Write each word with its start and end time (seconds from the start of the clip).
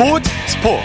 스포츠 0.00 0.30
스포츠. 0.46 0.82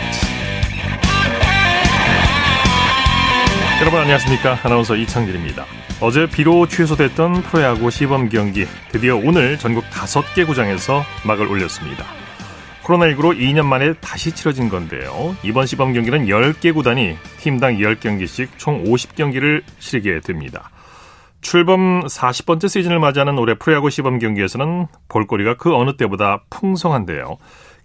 여러분 3.79 4.01
안녕하십니까? 4.01 4.59
아나운서 4.61 4.97
이창진입니다. 4.97 5.63
어제 6.01 6.27
비로 6.27 6.67
취소됐던 6.67 7.43
프로야구 7.43 7.89
시범 7.91 8.27
경기. 8.27 8.65
드디어 8.91 9.15
오늘 9.15 9.57
전국 9.57 9.85
5개 9.85 10.45
구장에서 10.45 11.05
막을 11.25 11.47
올렸습니다. 11.47 12.03
코로나19로 12.83 13.39
2년 13.39 13.65
만에 13.65 13.93
다시 14.01 14.33
치러진 14.33 14.67
건데요. 14.67 15.37
이번 15.43 15.65
시범 15.65 15.93
경기는 15.93 16.25
10개 16.25 16.73
구단이 16.73 17.15
팀당 17.37 17.77
10경기씩 17.77 18.49
총 18.57 18.83
50경기를 18.83 19.61
치르게 19.79 20.19
됩니다. 20.19 20.71
출범 21.39 22.01
40번째 22.07 22.67
시즌을 22.67 22.99
맞이하는 22.99 23.37
올해 23.37 23.53
프로야구 23.53 23.89
시범 23.89 24.19
경기에서는 24.19 24.87
볼거리가 25.07 25.55
그 25.55 25.73
어느 25.73 25.95
때보다 25.95 26.41
풍성한데요. 26.49 27.37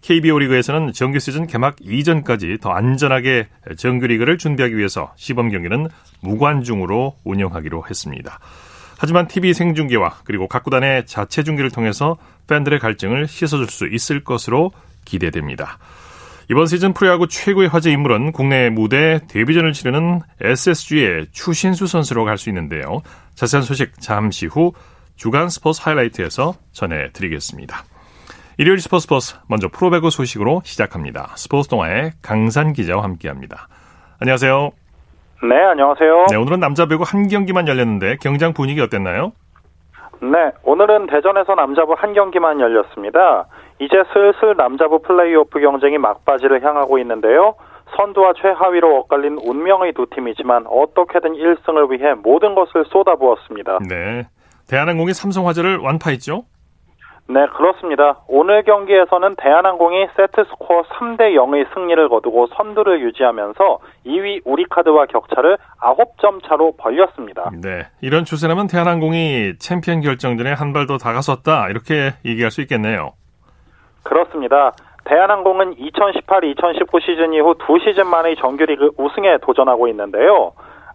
KBO 0.02 0.38
리그에서는 0.38 0.92
정규 0.92 1.18
시즌 1.18 1.46
개막 1.46 1.76
이전까지 1.80 2.58
더 2.60 2.70
안전하게 2.70 3.48
정규 3.76 4.06
리그를 4.06 4.38
준비하기 4.38 4.76
위해서 4.76 5.12
시범 5.16 5.50
경기는 5.50 5.88
무관중으로 6.22 7.16
운영하기로 7.24 7.84
했습니다. 7.88 8.38
하지만 8.98 9.28
TV 9.28 9.54
생중계와 9.54 10.20
그리고 10.24 10.46
각 10.46 10.64
구단의 10.64 11.06
자체 11.06 11.42
중계를 11.42 11.70
통해서 11.70 12.18
팬들의 12.48 12.78
갈증을 12.78 13.28
씻어줄 13.28 13.66
수 13.68 13.86
있을 13.86 14.24
것으로 14.24 14.72
기대됩니다. 15.04 15.78
이번 16.50 16.66
시즌 16.66 16.92
프로야구 16.92 17.28
최고의 17.28 17.68
화제 17.68 17.92
인물은 17.92 18.32
국내 18.32 18.70
무대 18.70 19.20
데뷔전을 19.28 19.72
치르는 19.72 20.20
SSG의 20.40 21.28
추신수 21.30 21.86
선수로 21.86 22.24
갈 22.24 22.38
수 22.38 22.48
있는데요. 22.50 23.02
자세한 23.36 23.62
소식 23.62 23.92
잠시 24.00 24.46
후 24.46 24.72
주간 25.16 25.48
스포츠 25.48 25.80
하이라이트에서 25.82 26.54
전해드리겠습니다. 26.72 27.84
일요일 28.60 28.78
스포츠 28.78 29.04
스포츠 29.04 29.36
먼저 29.48 29.68
프로배구 29.68 30.10
소식으로 30.10 30.60
시작합니다. 30.64 31.28
스포츠 31.36 31.66
동아의 31.70 32.10
강산 32.20 32.74
기자와 32.74 33.02
함께합니다. 33.04 33.68
안녕하세요. 34.20 34.72
네, 35.48 35.64
안녕하세요. 35.64 36.26
네, 36.28 36.36
오늘은 36.36 36.60
남자 36.60 36.84
배구 36.84 37.04
한 37.06 37.26
경기만 37.28 37.68
열렸는데 37.68 38.16
경장 38.20 38.52
분위기 38.52 38.82
어땠나요? 38.82 39.32
네, 40.20 40.52
오늘은 40.62 41.06
대전에서 41.06 41.54
남자부 41.54 41.94
한 41.96 42.12
경기만 42.12 42.60
열렸습니다. 42.60 43.46
이제 43.78 43.96
슬슬 44.12 44.54
남자부 44.58 45.00
플레이오프 45.00 45.58
경쟁이 45.58 45.96
막바지를 45.96 46.62
향하고 46.62 46.98
있는데요. 46.98 47.54
선두와 47.96 48.34
최하위로 48.42 48.94
엇갈린 48.98 49.38
운명의 49.42 49.94
두 49.94 50.04
팀이지만 50.14 50.66
어떻게든 50.66 51.32
1승을 51.32 51.90
위해 51.92 52.12
모든 52.12 52.54
것을 52.54 52.84
쏟아부었습니다. 52.92 53.78
네. 53.88 54.28
대한항공이 54.68 55.14
삼성화재를 55.14 55.78
완파했죠? 55.78 56.44
네, 57.28 57.46
그렇습니다. 57.56 58.18
오늘 58.26 58.64
경기에서는 58.64 59.36
대한항공이 59.36 60.08
세트 60.16 60.44
스코어 60.50 60.82
3대 60.82 61.34
0의 61.36 61.72
승리를 61.74 62.08
거두고 62.08 62.48
선두를 62.56 63.02
유지하면서 63.02 63.78
2위 64.04 64.40
우리카드와 64.44 65.06
격차를 65.06 65.56
9점 65.80 66.42
차로 66.48 66.72
벌렸습니다. 66.76 67.48
네. 67.62 67.86
이런 68.00 68.24
추세라면 68.24 68.66
대한항공이 68.66 69.58
챔피언 69.58 70.00
결정전에 70.00 70.52
한 70.52 70.72
발 70.72 70.86
더 70.88 70.98
다가섰다. 70.98 71.68
이렇게 71.68 72.14
얘기할 72.24 72.50
수 72.50 72.62
있겠네요. 72.62 73.12
그렇습니다. 74.02 74.72
대한항공은 75.04 75.76
2018-2019 75.76 77.00
시즌 77.02 77.32
이후 77.32 77.54
두 77.64 77.78
시즌 77.78 78.06
만의 78.08 78.36
정규리그 78.36 78.90
우승에 78.98 79.38
도전하고 79.42 79.86
있는데요. 79.88 80.52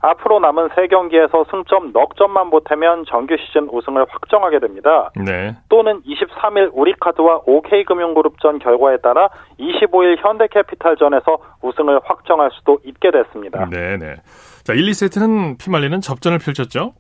앞으로 0.10 0.40
남은 0.40 0.70
세 0.76 0.88
경기에서 0.88 1.46
승점 1.50 1.92
넉 1.92 2.16
점만 2.16 2.50
보태면 2.52 3.06
정규 3.08 3.36
시즌 3.38 3.68
우승을 3.72 4.06
확정하게 4.10 4.60
됩니다. 4.60 5.10
네. 5.16 5.56
또는 5.70 6.02
23일 6.04 6.70
우리카드와 6.74 7.42
OK금융그룹전 7.46 8.60
결과에 8.60 8.98
따라 8.98 9.30
25일 9.60 10.18
현대캐피탈전에서 10.24 11.38
우승을 11.62 12.02
확정할 12.04 12.52
수도 12.54 12.80
있게 12.86 13.12
됐습니다. 13.12 13.68
네, 13.70 13.98
네. 13.98 14.16
자, 14.64 14.74
1, 14.74 14.82
2세트는 14.86 15.58
피말리는 15.64 16.00
접전을 16.02 16.38
펼쳤죠? 16.40 16.94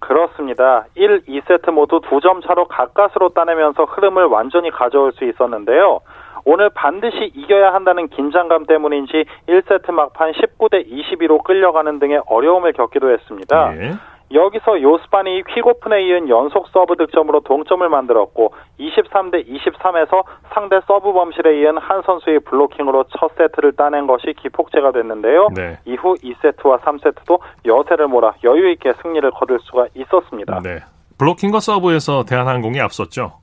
그렇습니다. 0.00 0.86
1, 0.94 1.24
2세트 1.28 1.70
모두 1.70 2.00
두 2.08 2.20
점 2.20 2.40
차로 2.42 2.66
가까스로 2.68 3.30
따내면서 3.30 3.84
흐름을 3.84 4.24
완전히 4.24 4.70
가져올 4.70 5.12
수 5.12 5.24
있었는데요. 5.24 6.00
오늘 6.44 6.70
반드시 6.70 7.30
이겨야 7.34 7.72
한다는 7.72 8.08
긴장감 8.08 8.66
때문인지 8.66 9.24
1세트 9.48 9.90
막판 9.92 10.32
19대 10.32 10.86
22로 10.86 11.42
끌려가는 11.42 11.98
등의 11.98 12.22
어려움을 12.26 12.72
겪기도 12.72 13.10
했습니다. 13.10 13.76
예. 13.76 13.92
여기서 14.32 14.80
요스바니 14.80 15.42
퀵오픈에 15.42 16.02
이은 16.04 16.28
연속 16.28 16.68
서브 16.68 16.96
득점으로 16.96 17.40
동점을 17.40 17.88
만들었고 17.88 18.54
23대 18.78 19.44
23에서 19.48 20.22
상대 20.54 20.80
서브 20.86 21.12
범실에 21.12 21.60
이은 21.60 21.78
한선수의 21.78 22.40
블로킹으로 22.40 23.04
첫 23.18 23.32
세트를 23.36 23.72
따낸 23.72 24.06
것이 24.06 24.34
기폭제가 24.40 24.92
됐는데요. 24.92 25.48
네. 25.54 25.78
이후 25.84 26.14
2세트와 26.14 26.80
3세트도 26.80 27.40
여세를 27.66 28.06
몰아 28.06 28.34
여유 28.44 28.70
있게 28.70 28.92
승리를 29.02 29.28
거둘 29.32 29.58
수가 29.62 29.86
있었습니다. 29.94 30.60
네. 30.62 30.78
블로킹과 31.18 31.60
서브에서 31.60 32.24
대한항공이 32.24 32.80
앞섰죠? 32.80 33.39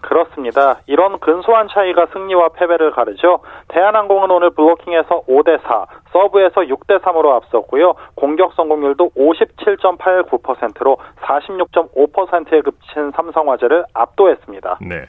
그렇습니다. 0.00 0.80
이런 0.86 1.18
근소한 1.20 1.68
차이가 1.72 2.06
승리와 2.12 2.50
패배를 2.50 2.92
가르죠. 2.92 3.40
대한항공은 3.68 4.30
오늘 4.30 4.50
블로킹에서 4.50 5.22
5대4, 5.28 5.86
서브에서 6.12 6.62
6대3으로 6.62 7.30
앞섰고요. 7.36 7.94
공격 8.14 8.52
성공률도 8.54 9.10
57.89%로 9.16 10.98
46.5%에 11.22 12.60
그친 12.62 13.12
삼성화재를 13.14 13.84
압도했습니다. 13.94 14.78
네. 14.82 15.06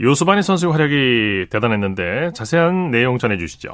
요스바니 0.00 0.42
선수의 0.42 0.72
활약이 0.72 1.46
대단했는데 1.50 2.32
자세한 2.32 2.90
내용 2.90 3.18
전해주시죠. 3.18 3.70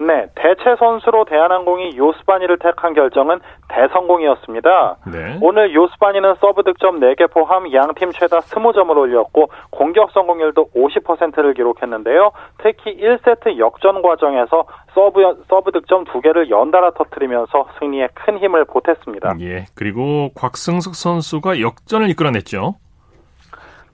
네, 0.00 0.26
대체 0.34 0.74
선수로 0.78 1.24
대한항공이 1.24 1.96
요스바니를 1.96 2.58
택한 2.58 2.94
결정은 2.94 3.38
대성공이었습니다. 3.68 4.96
네. 5.12 5.38
오늘 5.40 5.72
요스바니는 5.72 6.34
서브 6.40 6.64
득점 6.64 6.98
4개 7.00 7.30
포함 7.30 7.72
양팀 7.72 8.10
최다 8.10 8.40
20점을 8.40 8.96
올렸고 8.96 9.50
공격 9.70 10.10
성공률도 10.10 10.70
50%를 10.74 11.54
기록했는데요. 11.54 12.32
특히 12.58 12.96
1세트 12.96 13.58
역전 13.58 14.02
과정에서 14.02 14.64
서브, 14.94 15.44
서브 15.48 15.70
득점 15.70 16.04
2개를 16.06 16.50
연달아 16.50 16.92
터뜨리면서 16.92 17.68
승리에 17.78 18.08
큰 18.14 18.38
힘을 18.38 18.64
보탰습니다. 18.64 19.36
예. 19.40 19.66
그리고 19.76 20.30
곽승석 20.34 20.94
선수가 20.96 21.60
역전을 21.60 22.10
이끌어냈죠. 22.10 22.74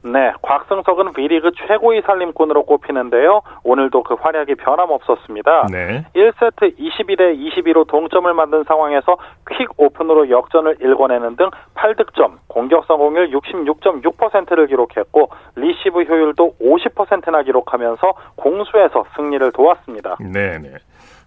네, 0.03 0.33
곽승석은 0.43 1.12
V리그 1.12 1.50
최고의 1.66 2.03
살림꾼으로 2.06 2.65
꼽히는데요. 2.65 3.43
오늘도 3.65 4.03
그 4.03 4.15
활약이 4.15 4.55
변함없었습니다. 4.55 5.66
네. 5.71 6.05
1세트 6.15 6.78
21대 6.78 7.37
22로 7.38 7.87
동점을 7.87 8.33
만든 8.33 8.65
상황에서 8.65 9.16
퀵 9.50 9.69
오픈으로 9.77 10.31
역전을 10.31 10.77
일궈내는 10.81 11.37
등 11.37 11.50
8득점, 11.75 12.37
공격 12.49 12.87
성공률 12.87 13.31
66.6%를 13.31 14.66
기록했고 14.69 15.31
리시브 15.56 16.03
효율도 16.03 16.55
50%나 16.61 17.43
기록하면서 17.43 18.12
공수에서 18.37 19.05
승리를 19.17 19.53
도왔습니다. 19.53 20.17
네, 20.21 20.59
네. 20.59 20.75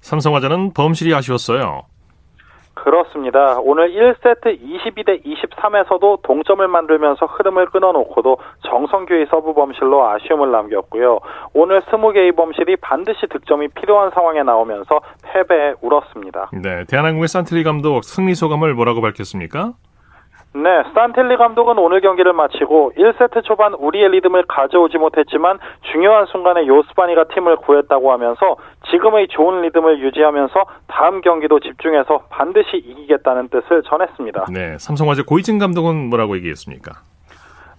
삼성화재는 0.02 0.74
범실이 0.74 1.14
아쉬웠어요. 1.14 1.84
그렇습니다. 2.84 3.60
오늘 3.62 3.94
1세트 3.94 4.60
22대 4.62 5.24
23에서도 5.24 6.22
동점을 6.22 6.68
만들면서 6.68 7.26
흐름을 7.28 7.68
끊어놓고도 7.68 8.38
정성규의 8.68 9.28
서브 9.30 9.54
범실로 9.54 10.06
아쉬움을 10.06 10.52
남겼고요. 10.52 11.20
오늘 11.54 11.80
20개의 11.80 12.36
범실이 12.36 12.76
반드시 12.78 13.22
득점이 13.32 13.70
필요한 13.70 14.12
상황에 14.12 14.44
나오면서 14.44 15.00
패배에 15.24 15.76
울었습니다. 15.82 16.50
네. 16.62 16.84
대한항공의 16.90 17.30
산틸리 17.30 17.64
감독 17.64 18.04
승리 18.04 18.36
소감을 18.36 18.74
뭐라고 18.74 19.00
밝혔습니까? 19.00 19.72
네, 20.56 20.84
산텔리 20.94 21.38
감독은 21.38 21.80
오늘 21.80 22.02
경기를 22.02 22.32
마치고 22.34 22.94
1세트 22.96 23.44
초반 23.44 23.74
우리의 23.74 24.10
리듬을 24.10 24.44
가져오지 24.48 25.00
못했지만 25.00 25.58
중요한 25.92 26.28
순간에 26.28 26.68
요스바니가 26.68 27.26
팀을 27.34 27.58
구했다고 27.58 28.12
하면서 28.12 28.56
지금의 28.92 29.30
좋은 29.30 29.62
리듬을 29.64 30.00
유지하면서 30.00 30.54
다음 30.88 31.22
경기도 31.22 31.60
집중해서 31.60 32.26
반드시 32.30 32.78
이기겠다는 32.78 33.50
뜻을 33.50 33.82
전했습니다. 33.84 34.46
네. 34.54 34.78
삼성화재 34.78 35.24
고이진 35.24 35.58
감독은 35.58 36.10
뭐라고 36.10 36.36
얘기했습니까? 36.38 37.02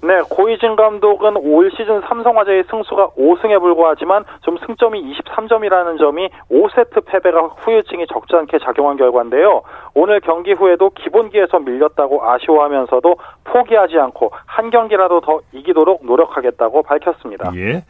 네, 0.07 0.21
고이진 0.29 0.77
감독은 0.77 1.37
올 1.39 1.71
시즌 1.71 2.03
삼성화재의 2.03 2.65
승수가 2.71 3.13
5승에 3.17 3.59
불과하지만 3.59 4.25
좀 4.43 4.59
승점이 4.67 5.01
23점이라는 5.01 5.99
점이 5.99 6.29
5세트 6.51 7.07
패배가 7.07 7.41
후유증이 7.59 8.07
적지 8.13 8.37
않게 8.37 8.59
작용한 8.59 8.99
결과인데요. 8.99 9.63
오늘 9.95 10.21
경기 10.21 10.53
후에도 10.53 10.91
기본기에서 10.91 11.61
밀렸다고 11.61 12.23
아쉬워하면서도 12.23 13.17
포기하지 13.45 13.99
않고 13.99 14.31
한 14.45 14.69
경기라도 14.69 15.23
더 15.23 15.41
이기도록 15.53 16.05
노력하겠다고 16.05 16.83
밝혔습니다. 16.83 17.53
예. 17.57 17.85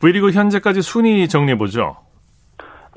V리그 0.00 0.30
현재까지 0.30 0.80
순위 0.80 1.28
정리해보죠. 1.28 2.07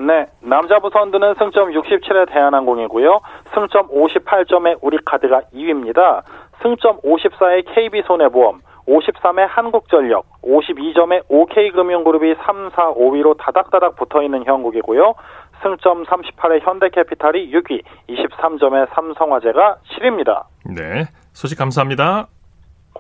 네, 0.08 0.26
남자부 0.42 0.90
선두는 0.92 1.36
승점 1.38 1.72
67의 1.72 2.32
대한항공이고요. 2.32 3.22
승점 3.54 3.90
58점의 3.90 4.80
우리카드가 4.82 5.42
2위입니다. 5.54 6.24
승점 6.64 7.00
54의 7.02 7.66
KB손해보험, 7.74 8.62
53에 8.88 9.46
한국전력, 9.48 10.26
52점에 10.42 11.24
OK금융그룹이 11.30 12.36
3, 12.44 12.72
4, 12.72 12.94
5위로 12.94 13.38
다닥다닥 13.38 13.96
붙어있는 13.96 14.46
형국이고요. 14.46 15.14
승점 15.62 16.06
38의 16.06 16.62
현대캐피탈이 16.62 17.52
6위, 17.52 17.84
23점의 18.10 18.88
삼성화재가 18.96 19.78
7위입니다. 19.92 20.46
네, 20.66 21.06
소식 21.34 21.60
감사합니다. 21.60 22.28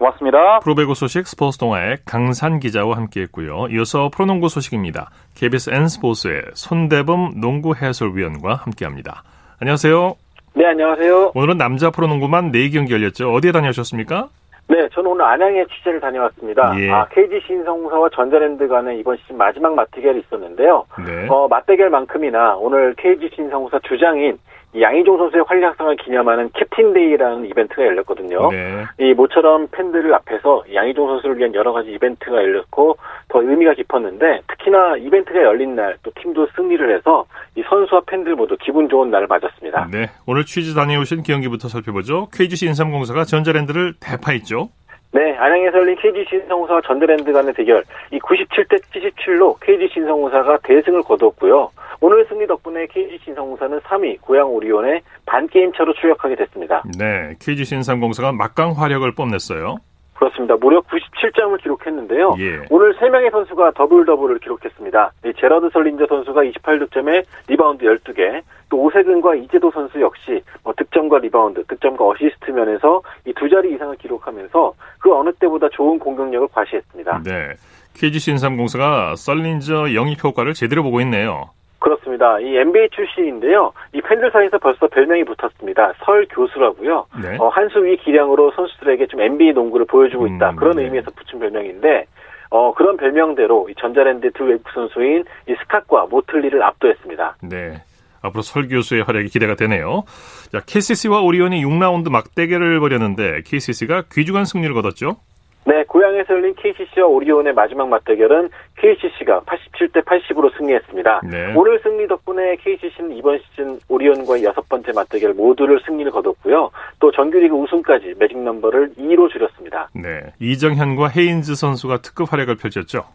고맙습니다. 0.01 0.59
프로배구 0.59 0.95
소식 0.95 1.27
스포츠 1.27 1.59
동아의 1.59 1.97
강산 2.05 2.59
기자와 2.59 2.97
함께했고요. 2.97 3.67
이어서 3.69 4.09
프로농구 4.09 4.49
소식입니다. 4.49 5.11
KBS 5.35 5.69
N스포츠의 5.69 6.41
손대범 6.53 7.39
농구 7.39 7.75
해설위원과 7.75 8.55
함께합니다. 8.55 9.23
안녕하세요. 9.59 10.15
네, 10.55 10.65
안녕하세요. 10.65 11.33
오늘은 11.35 11.57
남자 11.57 11.91
프로농구만 11.91 12.51
4경기 12.51 12.91
열렸죠. 12.91 13.31
어디에 13.31 13.51
다녀오셨습니까? 13.51 14.29
네, 14.67 14.87
저는 14.93 15.11
오늘 15.11 15.25
안양에 15.25 15.65
취재를 15.65 15.99
다녀왔습니다. 15.99 16.79
예. 16.79 16.89
아, 16.89 17.05
KG 17.11 17.41
신성사와 17.45 18.09
전자랜드 18.15 18.67
간의 18.67 18.99
이번 18.99 19.17
시즌 19.17 19.37
마지막 19.37 19.75
맞대결이 19.75 20.19
있었는데요. 20.21 20.85
네. 21.05 21.27
어, 21.29 21.47
맞대결만큼이나 21.47 22.55
오늘 22.55 22.95
KG 22.95 23.29
신성사 23.35 23.79
주장인 23.83 24.39
이 24.60 24.60
양희종 24.79 25.17
선수의 25.17 25.43
활약상을 25.47 25.95
기념하는 25.97 26.49
캡틴데이라는 26.53 27.45
이벤트가 27.45 27.85
열렸거든요. 27.85 28.51
네. 28.51 28.85
이 28.99 29.13
모처럼 29.13 29.67
팬들 29.71 30.13
앞에서 30.13 30.63
양희종 30.73 31.07
선수를 31.07 31.37
위한 31.37 31.53
여러 31.53 31.73
가지 31.73 31.91
이벤트가 31.91 32.37
열렸고 32.37 32.97
더 33.29 33.41
의미가 33.41 33.73
깊었는데 33.73 34.41
특히나 34.47 34.97
이벤트가 34.97 35.41
열린 35.43 35.75
날 35.75 35.91
또 36.03 36.11
팀도 36.19 36.47
승리를 36.55 36.95
해서 36.95 37.25
이 37.55 37.63
선수와 37.67 38.01
팬들 38.07 38.35
모두 38.35 38.55
기분 38.59 38.89
좋은 38.89 39.11
날을 39.11 39.27
맞았습니다. 39.27 39.87
네. 39.91 40.09
오늘 40.25 40.45
취재 40.45 40.73
다녀오신 40.73 41.23
경기부터 41.23 41.67
살펴보죠. 41.67 42.27
KGC 42.33 42.67
인삼공사가 42.67 43.23
전자랜드를 43.25 43.93
대파했죠. 43.99 44.69
네, 45.13 45.35
안양에서 45.37 45.77
열린 45.79 45.95
KG 45.97 46.25
신성우사와 46.29 46.81
전자랜드 46.87 47.31
간의 47.33 47.53
대결, 47.53 47.83
이 48.11 48.19
97대 48.19 48.81
77로 48.93 49.57
KG 49.61 49.89
신성우사가 49.93 50.59
대승을 50.63 51.03
거두었고요. 51.03 51.69
오늘 52.01 52.25
승리 52.27 52.47
덕분에 52.47 52.87
KG 52.87 53.19
신성우사는 53.23 53.79
3위 53.81 54.19
고양 54.21 54.49
오리온에 54.49 55.01
반게임 55.27 55.71
차로 55.73 55.93
추격하게 55.93 56.35
됐습니다. 56.35 56.83
네. 56.97 57.35
KGC 57.39 57.75
인삼공사가 57.75 58.31
막강 58.31 58.71
화력을 58.71 59.09
뽐냈어요. 59.13 59.77
그렇습니다. 60.15 60.55
무려 60.55 60.81
97점을 60.81 61.59
기록했는데요. 61.61 62.35
예. 62.39 62.65
오늘 62.69 62.95
3명의 62.97 63.31
선수가 63.31 63.71
더블 63.71 64.05
더블을 64.05 64.37
기록했습니다. 64.39 65.11
이 65.25 65.33
제러드 65.39 65.69
설린저 65.73 66.05
선수가 66.07 66.41
28득점에 66.43 67.23
리바운드 67.47 67.85
12개, 67.85 68.41
또 68.69 68.77
오세근과 68.83 69.33
이재도 69.35 69.71
선수 69.71 69.99
역시 69.99 70.43
뭐 70.63 70.73
득점과 70.77 71.19
리바운드, 71.19 71.63
득점과 71.65 72.07
어시스트 72.07 72.51
면에서 72.51 73.01
이 73.25 73.33
두 73.33 73.49
자리 73.49 73.73
이상을 73.73 73.95
기록하면서 73.97 74.73
그 74.99 75.11
어느 75.15 75.31
때보다 75.33 75.69
좋은 75.69 75.97
공격력을 75.97 76.47
과시했습니다. 76.53 77.23
네. 77.25 77.53
KGC 77.95 78.31
인삼공사가 78.31 79.15
설린저 79.15 79.95
영입 79.95 80.23
효과를 80.23 80.53
제대로 80.53 80.83
보고 80.83 81.01
있네요. 81.01 81.49
그렇습니다. 81.81 82.39
이 82.39 82.55
NBA 82.55 82.89
출신인데요. 82.91 83.73
이 83.93 84.01
팬들 84.01 84.31
사이에서 84.31 84.59
벌써 84.59 84.87
별명이 84.87 85.25
붙었습니다. 85.25 85.93
설 86.05 86.27
교수라고요. 86.29 87.07
네. 87.21 87.37
어, 87.39 87.49
한수 87.49 87.83
위 87.83 87.97
기량으로 87.97 88.51
선수들에게 88.51 89.07
좀 89.07 89.19
NBA 89.19 89.53
농구를 89.53 89.87
보여주고 89.87 90.27
있다. 90.27 90.51
음, 90.51 90.55
그런 90.55 90.77
네. 90.77 90.83
의미에서 90.83 91.11
붙인 91.11 91.39
별명인데, 91.39 92.05
어, 92.51 92.73
그런 92.73 92.97
별명대로 92.97 93.67
이 93.69 93.75
전자랜드 93.79 94.31
두 94.33 94.45
외국 94.45 94.69
선수인 94.71 95.25
이 95.49 95.55
스캇과 95.55 96.09
모틀리를 96.09 96.61
압도했습니다. 96.61 97.37
네. 97.49 97.81
앞으로 98.21 98.43
설 98.43 98.67
교수의 98.67 99.01
활약이 99.01 99.29
기대가 99.29 99.55
되네요. 99.55 100.03
자, 100.51 100.59
KCC와 100.59 101.21
오리온이 101.21 101.65
6라운드 101.65 102.11
막대결을 102.11 102.79
벌였는데 102.79 103.41
KCC가 103.45 104.03
귀중한 104.11 104.45
승리를 104.45 104.71
거뒀죠. 104.75 105.17
네, 105.63 105.83
고향에서 105.83 106.33
열린 106.33 106.55
KCC와 106.55 107.05
오리온의 107.07 107.53
마지막 107.53 107.87
맞대결은 107.87 108.49
KCC가 108.77 109.41
87대 109.41 110.03
80으로 110.03 110.55
승리했습니다. 110.57 111.21
네. 111.29 111.53
오늘 111.55 111.79
승리 111.83 112.07
덕분에 112.07 112.55
KCC는 112.55 113.15
이번 113.15 113.39
시즌 113.39 113.79
오리온과의 113.87 114.43
여섯 114.43 114.67
번째 114.67 114.91
맞대결 114.93 115.33
모두를 115.33 115.79
승리를 115.85 116.11
거뒀고요. 116.11 116.71
또 116.99 117.11
정규리그 117.11 117.55
우승까지 117.55 118.15
매직 118.17 118.39
넘버를 118.39 118.93
2로 118.97 119.31
줄였습니다. 119.31 119.89
네. 119.93 120.33
이정현과 120.39 121.09
헤인즈 121.09 121.53
선수가 121.53 121.97
특급 122.01 122.33
활약을 122.33 122.55
펼쳤죠. 122.55 123.05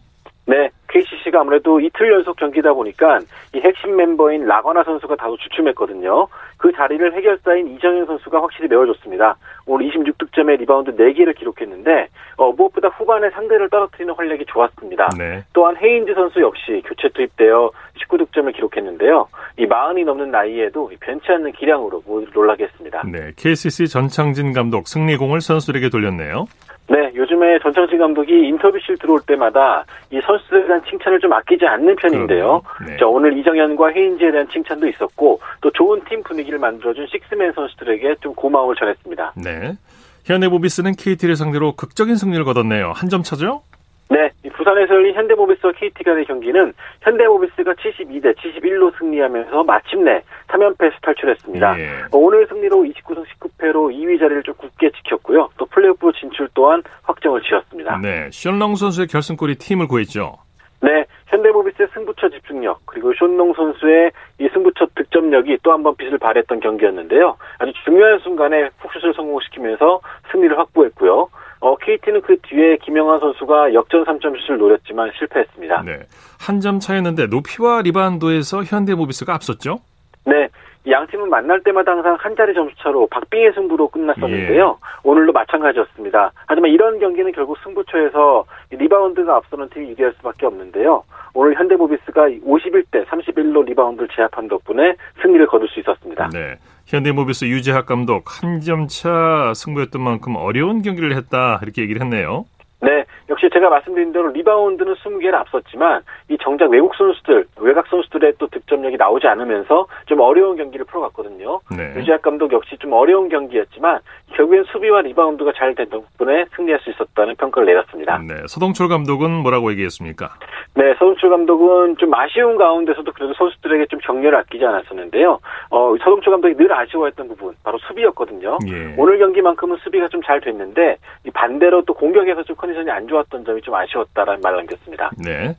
네, 0.46 0.70
KCC가 0.88 1.40
아무래도 1.40 1.80
이틀 1.80 2.12
연속 2.12 2.36
경기다 2.36 2.72
보니까 2.72 3.18
이 3.52 3.58
핵심 3.58 3.96
멤버인 3.96 4.46
라건아 4.46 4.84
선수가 4.84 5.16
다소 5.16 5.36
주춤했거든요. 5.38 6.28
그 6.66 6.72
자리를 6.72 7.14
해결사인 7.14 7.76
이정현 7.76 8.06
선수가 8.06 8.42
확실히 8.42 8.66
메워줬습니다. 8.66 9.36
오늘 9.66 9.88
26득점에 9.88 10.58
리바운드 10.58 10.96
4개를 10.96 11.36
기록했는데 11.36 12.08
어, 12.38 12.50
무엇보다 12.50 12.88
후반에 12.88 13.30
상대를 13.30 13.70
떨어뜨리는 13.70 14.12
활약이 14.12 14.46
좋았습니다. 14.48 15.10
네. 15.16 15.44
또한 15.52 15.76
헤인즈 15.76 16.12
선수 16.14 16.40
역시 16.40 16.82
교체 16.84 17.08
투입되어 17.10 17.70
19득점을 18.00 18.52
기록했는데요. 18.52 19.28
이 19.58 19.66
마흔이 19.66 20.02
넘는 20.02 20.32
나이에도 20.32 20.90
이 20.90 20.96
변치 20.96 21.30
않는 21.30 21.52
기량으로 21.52 22.02
모두 22.04 22.26
놀라게 22.34 22.64
했습니다. 22.64 23.04
네. 23.12 23.30
KCC 23.36 23.86
전창진 23.86 24.52
감독 24.52 24.88
승리공을 24.88 25.42
선수들에게 25.42 25.88
돌렸네요. 25.90 26.46
네, 26.88 27.10
요즘에 27.16 27.58
전창진 27.60 27.98
감독이 27.98 28.32
인터뷰실 28.32 28.96
들어올 28.98 29.20
때마다 29.26 29.84
이 30.10 30.20
선수들에 30.20 30.66
대한 30.66 30.82
칭찬을 30.88 31.18
좀 31.18 31.32
아끼지 31.32 31.66
않는 31.66 31.96
편인데요. 31.96 32.62
네. 32.86 32.96
자, 32.96 33.06
오늘 33.06 33.36
이정현과 33.36 33.88
헤인즈에 33.88 34.30
대한 34.30 34.48
칭찬도 34.48 34.86
있었고 34.88 35.40
또 35.60 35.70
좋은 35.72 36.00
팀 36.08 36.22
분위기를 36.22 36.55
만들어준 36.58 37.06
식스맨 37.10 37.52
선수들에게 37.52 38.16
좀 38.20 38.34
고마움을 38.34 38.74
전했습니다. 38.76 39.34
네. 39.44 39.76
현대모비스는 40.24 40.92
KT를 40.96 41.36
상대로 41.36 41.72
극적인 41.76 42.16
승리를 42.16 42.44
거뒀네요. 42.44 42.92
한 42.94 43.08
점 43.08 43.22
차죠? 43.22 43.62
네, 44.08 44.30
이 44.44 44.48
부산에서 44.50 44.94
열린 44.94 45.14
현대모비스와 45.16 45.72
KT 45.72 46.04
간의 46.04 46.24
경기는 46.26 46.72
현대모비스가 47.02 47.74
72대 47.74 48.36
71로 48.36 48.96
승리하면서 48.98 49.64
마침내 49.64 50.22
3연패에서 50.48 50.92
탈출했습니다. 51.02 51.80
예. 51.80 51.88
어, 52.12 52.16
오늘 52.18 52.46
승리로 52.46 52.84
29승 52.84 53.24
19패로 53.24 53.92
2위 53.92 54.18
자리를 54.20 54.44
좀 54.44 54.54
굳게 54.54 54.90
지켰고요. 54.92 55.48
또 55.58 55.66
플레이오프 55.66 56.12
진출 56.20 56.48
또한 56.54 56.82
확정을 57.02 57.42
지었습니다. 57.42 57.98
네. 57.98 58.28
션롱 58.30 58.76
선수의 58.76 59.08
결승골이 59.08 59.56
팀을 59.56 59.88
구했죠. 59.88 60.36
네, 60.82 61.06
현대모비스의 61.28 61.88
승부처 61.94 62.28
집중력 62.28 62.84
그리고 62.86 63.12
쇼농 63.14 63.54
선수의 63.54 64.12
이 64.38 64.48
승부처 64.52 64.86
득점력이 64.94 65.58
또 65.62 65.72
한 65.72 65.82
번 65.82 65.96
빛을 65.96 66.18
발했던 66.18 66.60
경기였는데요. 66.60 67.36
아주 67.58 67.72
중요한 67.84 68.18
순간에 68.20 68.70
훅슛을 68.78 69.14
성공시키면서 69.14 70.00
승리를 70.32 70.56
확보했고요. 70.58 71.28
어, 71.60 71.76
KT는 71.76 72.20
그 72.20 72.36
뒤에 72.42 72.76
김영환 72.76 73.18
선수가 73.20 73.72
역전 73.74 74.04
3점슛을 74.04 74.58
노렸지만 74.58 75.10
실패했습니다. 75.18 75.82
네. 75.82 76.00
한 76.38 76.60
점 76.60 76.78
차였는데 76.78 77.26
높이와 77.28 77.80
리바운드에서 77.82 78.62
현대모비스가 78.64 79.34
앞섰죠. 79.34 79.78
네. 80.26 80.48
이 80.86 80.90
양 80.90 81.06
팀은 81.08 81.28
만날 81.28 81.60
때마다 81.64 81.92
항상 81.92 82.16
한 82.20 82.36
자리 82.36 82.54
점수 82.54 82.74
차로 82.78 83.08
박빙의 83.08 83.52
승부로 83.54 83.88
끝났었는데요. 83.88 84.78
오늘도 85.02 85.32
마찬가지였습니다. 85.32 86.30
하지만 86.46 86.70
이런 86.70 87.00
경기는 87.00 87.32
결국 87.32 87.58
승부처에서 87.64 88.44
이 88.72 88.76
리바운드가 88.76 89.34
앞서는 89.36 89.68
팀이 89.70 89.88
유리할 89.90 90.14
수밖에 90.18 90.46
없는데요. 90.46 91.02
오늘 91.34 91.56
현대모비스가 91.56 92.28
51대 92.28 93.04
31로 93.06 93.64
리바운드를 93.66 94.08
제압한 94.14 94.46
덕분에 94.48 94.94
승리를 95.22 95.44
거둘 95.48 95.68
수 95.68 95.80
있었습니다. 95.80 96.28
네. 96.32 96.54
현대모비스 96.86 97.46
유재학 97.46 97.86
감독 97.86 98.22
한 98.42 98.60
점 98.60 98.86
차 98.86 99.52
승부였던 99.54 100.00
만큼 100.00 100.36
어려운 100.36 100.82
경기를 100.82 101.16
했다 101.16 101.58
이렇게 101.62 101.82
얘기를 101.82 102.00
했네요. 102.02 102.44
네, 102.80 103.04
역시 103.28 103.48
제가 103.52 103.68
말씀드린 103.68 104.12
대로 104.12 104.28
리바운드는 104.28 104.94
20개를 104.94 105.34
앞섰지만 105.34 106.02
이 106.28 106.36
정작 106.40 106.70
외국 106.70 106.94
선수들, 106.94 107.46
외곽 107.60 107.86
선수들의 107.88 108.34
또 108.38 108.46
득점력이 108.46 108.96
나오지 108.96 109.26
않으면서 109.26 109.86
좀 110.06 110.20
어려운 110.20 110.56
경기를 110.56 110.86
풀어갔거든요. 110.86 111.60
네. 111.76 111.94
유재학 111.96 112.22
감독 112.22 112.52
역시 112.52 112.76
좀 112.78 112.92
어려운 112.92 113.28
경기였지만 113.28 113.98
결국엔 114.34 114.64
수비와 114.64 115.00
리바운드가 115.02 115.52
잘 115.56 115.74
된 115.74 115.90
덕분에 115.90 116.46
승리할 116.56 116.80
수 116.80 116.90
있었다는 116.90 117.34
평가를 117.36 117.66
내렸습니다. 117.66 118.18
네. 118.18 118.34
서동철 118.46 118.88
감독은 118.88 119.30
뭐라고 119.42 119.70
얘기했습니까? 119.72 120.30
네, 120.74 120.94
서동철 120.94 121.28
감독은 121.30 121.96
좀 121.98 122.14
아쉬운 122.14 122.56
가운데서도 122.56 123.12
그래도 123.12 123.34
선수들에게 123.34 123.86
좀 123.86 123.98
격려를 124.00 124.38
아끼지 124.38 124.64
않았었는데요. 124.64 125.38
어, 125.70 125.94
서동철 125.98 126.30
감독이 126.32 126.54
늘 126.56 126.72
아쉬워했던 126.72 127.28
부분 127.28 127.54
바로 127.64 127.76
수비였거든요. 127.78 128.58
예. 128.68 128.94
오늘 128.96 129.18
경기만큼은 129.18 129.76
수비가 129.82 130.08
좀 130.08 130.22
잘 130.26 130.40
됐는데 130.40 130.96
이 131.24 131.30
반대로 131.30 131.82
또 131.82 131.92
공격에서 131.94 132.42
좀 132.44 132.56
컨디션이 132.56 132.90
안 132.90 133.06
좋 133.06 133.15
았던 133.18 133.44
점이 133.44 133.60
좀 133.62 133.74
아쉬웠다라는 133.74 134.40
말을 134.42 134.58
남겼습니다. 134.58 135.10
네. 135.18 135.56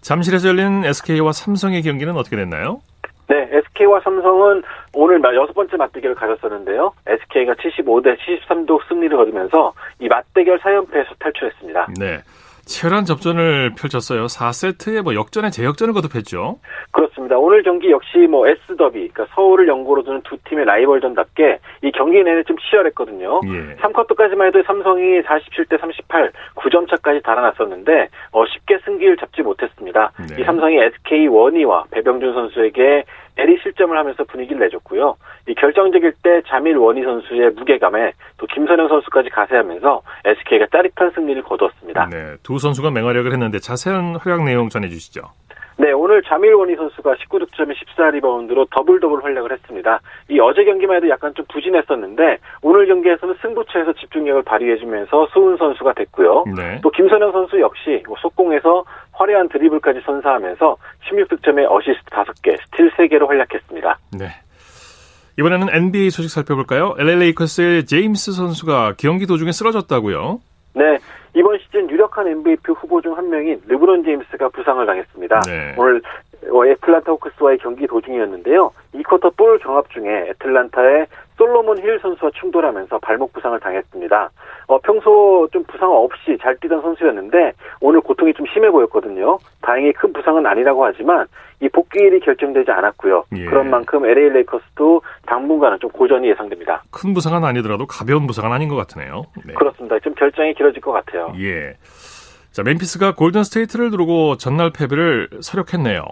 잠실에서 0.00 0.48
열린 0.48 0.84
SK와 0.84 1.32
삼성의 1.32 1.82
경기는 1.82 2.16
어떻게 2.16 2.36
됐나요? 2.36 2.80
네, 3.28 3.48
SK와 3.52 4.00
삼성은 4.00 4.62
오늘 4.94 5.18
마- 5.18 5.34
여섯 5.34 5.52
번째 5.52 5.76
맞대결을 5.76 6.14
가졌었는데요. 6.16 6.92
SK가 7.06 7.54
75대 7.54 8.16
73도 8.18 8.80
승리를 8.88 9.14
거두면서 9.16 9.74
이 10.00 10.08
맞대결 10.08 10.58
4연패에서 10.60 11.18
탈출했습니다. 11.18 11.88
네. 11.98 12.20
치열한 12.68 13.06
접전을 13.06 13.72
펼쳤어요. 13.76 14.26
4세트에 14.26 15.02
뭐 15.02 15.14
역전에 15.14 15.48
재역전을 15.48 15.94
거듭했죠. 15.94 16.58
그렇습니다. 16.92 17.38
오늘 17.38 17.62
경기 17.62 17.90
역시 17.90 18.18
뭐 18.28 18.46
S더비, 18.46 19.08
그러니까 19.08 19.26
서울을 19.34 19.66
연고로 19.66 20.02
두는 20.04 20.20
두 20.22 20.36
팀의 20.44 20.66
라이벌전답게 20.66 21.58
이 21.82 21.90
경기 21.92 22.22
내내 22.22 22.42
좀 22.44 22.56
치열했거든요. 22.58 23.40
예. 23.46 23.76
3쿼터까지만 23.76 24.48
해도 24.48 24.62
삼성이 24.64 25.22
47대 25.22 25.80
38, 25.80 26.30
9점 26.56 26.88
차까지 26.90 27.22
달아났었는데 27.22 28.08
어, 28.32 28.44
쉽게 28.46 28.78
승기를 28.84 29.16
잡지 29.16 29.42
못했습니다. 29.42 30.12
네. 30.28 30.42
이 30.42 30.44
삼성이 30.44 30.78
SK 30.78 31.26
워니와 31.28 31.84
배병준 31.90 32.34
선수에게 32.34 33.04
내리 33.38 33.56
실점을 33.62 33.96
하면서 33.96 34.24
분위기를 34.24 34.58
내줬고요. 34.62 35.14
이 35.46 35.54
결정적일 35.54 36.12
때 36.24 36.42
자밀 36.48 36.76
워니 36.76 37.04
선수의 37.04 37.52
무게감에 37.52 38.12
또 38.36 38.46
김선형 38.46 38.88
선수까지 38.88 39.30
가세하면서 39.30 40.02
SK가 40.24 40.66
짜릿한 40.72 41.12
승리를 41.14 41.40
거두었습니다. 41.44 42.08
네, 42.10 42.34
두 42.42 42.58
선수가 42.58 42.90
맹활약을 42.90 43.32
했는데 43.32 43.60
자세한 43.60 44.16
활약 44.16 44.42
내용 44.42 44.68
전해주시죠. 44.68 45.20
네, 46.08 46.14
오늘 46.14 46.22
자밀 46.22 46.54
워니 46.54 46.74
선수가 46.74 47.16
19득점에 47.16 47.74
14리바운드로 47.76 48.68
더블 48.70 48.98
더블 48.98 49.22
활약을 49.22 49.52
했습니다. 49.52 50.00
이 50.30 50.40
어제 50.40 50.64
경기만 50.64 50.96
해도 50.96 51.08
약간 51.10 51.34
좀 51.34 51.44
부진했었는데 51.52 52.38
오늘 52.62 52.86
경기에서는 52.86 53.34
승부처에서 53.42 53.92
집중력을 53.92 54.42
발휘해주면서 54.42 55.28
수훈 55.34 55.58
선수가 55.58 55.92
됐고요. 55.92 56.44
네. 56.56 56.80
또 56.82 56.90
김선형 56.90 57.32
선수 57.32 57.60
역시 57.60 58.02
뭐 58.06 58.16
속공에서 58.22 58.84
화려한 59.12 59.50
드리블까지 59.50 60.00
선사하면서 60.06 60.76
16득점에 61.10 61.70
어시스트 61.70 62.10
5개, 62.10 62.58
스틸 62.64 62.90
3개로 62.92 63.28
활약했습니다. 63.28 63.98
네. 64.18 64.28
이번에는 65.38 65.68
NBA 65.70 66.08
소식 66.08 66.30
살펴볼까요? 66.30 66.94
LA 66.98 67.16
레이커스의 67.16 67.84
제임스 67.84 68.32
선수가 68.32 68.94
경기 68.96 69.26
도중에 69.26 69.52
쓰러졌다고요? 69.52 70.40
네. 70.74 70.98
이번 71.38 71.56
시즌 71.60 71.88
유력한 71.88 72.26
MVP 72.26 72.72
후보 72.72 73.00
중 73.00 73.14
한 73.16 73.30
명인 73.30 73.60
르브론 73.66 74.02
제임스가 74.04 74.48
부상을 74.48 74.84
당했습니다. 74.84 75.40
네. 75.46 75.74
오늘 75.78 76.02
애틀란타 76.44 77.12
호크스와의 77.12 77.58
경기 77.58 77.86
도중이었는데요. 77.86 78.70
2쿼터 78.94 79.36
볼 79.36 79.58
경합 79.58 79.90
중에 79.90 80.28
애틀란타의 80.30 81.06
솔로몬 81.36 81.78
힐 81.78 81.98
선수와 82.00 82.30
충돌하면서 82.34 82.98
발목 82.98 83.32
부상을 83.32 83.58
당했습니다. 83.60 84.30
어, 84.66 84.78
평소 84.80 85.48
좀 85.52 85.64
부상 85.64 85.90
없이 85.90 86.36
잘 86.42 86.56
뛰던 86.56 86.82
선수였는데 86.82 87.52
오늘 87.80 88.00
고통이 88.00 88.34
좀 88.34 88.44
심해 88.52 88.70
보였거든요. 88.70 89.38
다행히 89.62 89.92
큰 89.92 90.12
부상은 90.12 90.44
아니라고 90.46 90.84
하지만 90.84 91.26
이 91.60 91.68
복귀일이 91.68 92.20
결정되지 92.20 92.70
않았고요. 92.70 93.24
예. 93.36 93.44
그런 93.46 93.70
만큼 93.70 94.04
LA 94.04 94.30
레이커스도 94.30 95.02
당분간은 95.26 95.78
좀 95.80 95.90
고전이 95.90 96.28
예상됩니다. 96.28 96.82
큰 96.90 97.14
부상은 97.14 97.44
아니더라도 97.44 97.86
가벼운 97.86 98.26
부상은 98.26 98.52
아닌 98.52 98.68
것 98.68 98.76
같으네요. 98.76 99.24
네. 99.44 99.54
그렇습니다. 99.54 99.98
좀 100.00 100.14
결장이 100.14 100.54
길어질 100.54 100.80
것 100.80 100.92
같아요. 100.92 101.32
예. 101.38 101.74
자, 102.52 102.62
멤피스가 102.62 103.14
골든 103.14 103.44
스테이트를 103.44 103.90
누르고 103.90 104.36
전날 104.36 104.70
패배를 104.70 105.28
설욕했네요. 105.40 106.02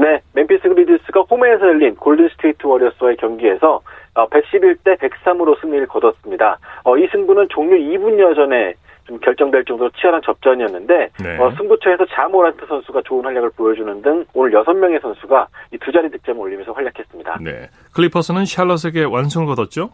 네, 0.00 0.22
멤피스 0.32 0.66
그리즐리스가 0.66 1.20
홈에서 1.30 1.66
열린 1.66 1.94
골든 1.94 2.30
스테이트 2.30 2.66
워리어스와의 2.66 3.18
경기에서 3.18 3.82
111대 4.14 4.92
어, 4.92 4.96
103으로 4.96 5.60
승리를 5.60 5.86
거뒀습니다. 5.88 6.58
어, 6.84 6.96
이 6.96 7.06
승부는 7.08 7.48
종료 7.50 7.76
2분여 7.76 8.34
전에 8.34 8.72
좀 9.06 9.18
결정될 9.18 9.66
정도로 9.66 9.90
치열한 9.90 10.22
접전이었는데 10.24 11.10
네. 11.22 11.38
어, 11.38 11.52
승부처에서 11.54 12.06
자 12.06 12.18
모란트 12.18 12.64
선수가 12.66 13.02
좋은 13.04 13.26
활약을 13.26 13.50
보여주는 13.50 14.00
등 14.00 14.24
오늘 14.32 14.52
6명의 14.52 15.02
선수가 15.02 15.48
이 15.74 15.80
두 15.80 15.92
자리 15.92 16.08
득점을 16.08 16.40
올리면서 16.40 16.72
활약했습니다. 16.72 17.38
네. 17.42 17.68
클리퍼스는 17.94 18.46
샬럿에게 18.46 19.04
완승을 19.04 19.46
거뒀죠? 19.48 19.90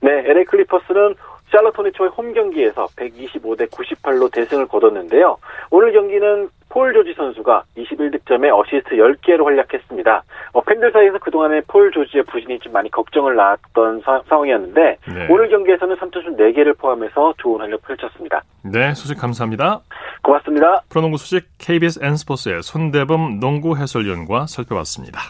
네, 0.00 0.22
LA 0.24 0.44
클리퍼스는 0.44 1.16
샬럿 1.50 1.76
호네츠와의 1.76 2.12
홈 2.16 2.32
경기에서 2.32 2.86
125대 2.96 3.70
98로 3.70 4.30
대승을 4.32 4.66
거뒀는데요. 4.68 5.36
오늘 5.70 5.92
경기는 5.92 6.48
폴 6.68 6.92
조지 6.92 7.14
선수가 7.14 7.64
21득점에 7.76 8.52
어시스트 8.52 8.96
10개로 8.96 9.44
활약했습니다. 9.44 10.22
어, 10.52 10.60
팬들 10.60 10.92
사이에서 10.92 11.18
그동안에 11.18 11.62
폴 11.66 11.90
조지의 11.90 12.24
부진이 12.24 12.58
좀 12.60 12.72
많이 12.72 12.90
걱정을 12.90 13.36
낳았던 13.36 14.02
사, 14.04 14.20
상황이었는데 14.28 14.98
네. 15.08 15.26
오늘 15.30 15.48
경기에서는 15.48 15.96
3점슛 15.96 16.36
4개를 16.36 16.76
포함해서 16.78 17.34
좋은 17.38 17.60
활약 17.60 17.80
펼쳤습니다. 17.82 18.42
네, 18.62 18.92
소식 18.94 19.18
감사합니다. 19.18 19.80
고맙습니다. 20.22 20.82
프로농구 20.90 21.16
소식 21.16 21.46
KBS 21.58 22.00
N스포츠의 22.02 22.62
손대범 22.62 23.40
농구 23.40 23.76
해설위원과 23.76 24.46
살펴봤습니다. 24.46 25.20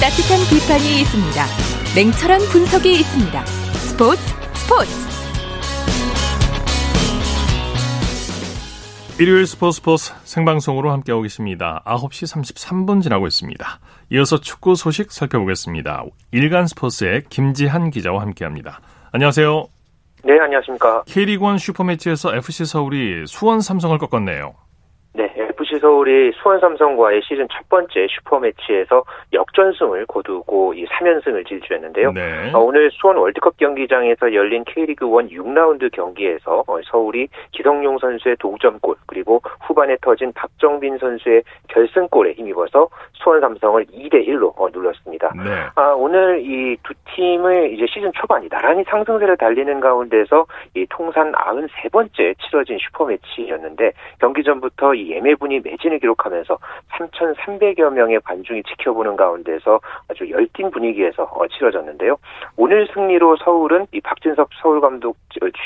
따뜻한 0.00 0.40
비판이 0.48 1.02
있습니다. 1.02 1.44
냉철한 1.94 2.40
분석이 2.50 2.90
있습니다. 2.90 3.44
스포츠 3.44 4.22
스포츠 4.54 4.90
일요일 9.20 9.46
스포츠 9.46 9.76
스포츠 9.76 10.14
생방송으로 10.24 10.90
함께하고 10.90 11.20
계십니다. 11.20 11.82
9시 11.84 12.34
33분 12.34 13.02
지나고 13.02 13.26
있습니다. 13.26 13.78
이어서 14.12 14.40
축구 14.40 14.74
소식 14.74 15.12
살펴보겠습니다. 15.12 16.04
일간 16.32 16.66
스포츠의 16.66 17.24
김지한 17.28 17.90
기자와 17.90 18.22
함께합니다. 18.22 18.80
안녕하세요. 19.12 19.66
네, 20.24 20.40
안녕하십니까. 20.40 21.02
K리그1 21.02 21.58
슈퍼매치에서 21.58 22.34
FC 22.36 22.64
서울이 22.64 23.26
수원 23.26 23.60
삼성을 23.60 23.98
꺾었네요. 23.98 24.54
네, 25.70 25.76
FC 25.76 25.78
서울이 25.78 26.32
수원 26.34 26.58
삼성과의 26.58 27.22
시즌 27.22 27.46
첫 27.48 27.68
번째 27.68 28.06
슈퍼매치에서 28.10 29.04
역전승을 29.32 30.06
거두고 30.06 30.74
이 30.74 30.84
3연승을 30.86 31.46
질주했는데요. 31.46 32.12
네. 32.12 32.50
어, 32.52 32.58
오늘 32.58 32.90
수원 32.90 33.16
월드컵 33.16 33.56
경기장에서 33.56 34.34
열린 34.34 34.64
K리그 34.64 35.06
1 35.06 35.38
6라운드 35.38 35.92
경기에서 35.92 36.64
어, 36.66 36.78
서울이 36.90 37.28
기성용 37.52 37.98
선수의 37.98 38.36
동점골 38.40 38.96
그리고 39.06 39.40
후반에 39.60 39.96
터진 40.02 40.32
박정빈 40.32 40.98
선수의 40.98 41.42
결승골에 41.68 42.32
힘입어서 42.32 42.88
수원 43.12 43.40
삼성을 43.40 43.84
2대 43.86 44.26
1로 44.26 44.52
어, 44.56 44.68
눌렀습니다. 44.72 45.32
네. 45.36 45.50
아, 45.76 45.92
오늘 45.96 46.40
이 46.42 46.80
두 46.82 46.94
팀의 47.14 47.74
이제 47.74 47.86
시즌 47.86 48.10
초반이 48.12 48.48
나란히 48.48 48.84
상승세를 48.84 49.36
달리는 49.36 49.80
가운데서 49.80 50.46
이 50.74 50.86
통산 50.88 51.32
93번째 51.32 52.34
치러진 52.38 52.78
슈퍼매치였는데 52.78 53.92
경기 54.18 54.42
전부터 54.42 54.94
이 54.94 55.10
예매분이 55.12 55.59
매진을 55.64 55.98
기록하면서 55.98 56.58
3,300여 56.98 57.90
명의 57.92 58.20
관중이 58.20 58.62
지켜보는 58.64 59.16
가운데서 59.16 59.80
아주 60.08 60.28
열띤 60.30 60.70
분위기에서 60.70 61.24
어, 61.24 61.46
치러졌는데요. 61.48 62.16
오늘 62.56 62.88
승리로 62.92 63.36
서울은 63.44 63.86
이 63.92 64.00
박진섭 64.00 64.48
서울 64.60 64.80
감독 64.80 65.16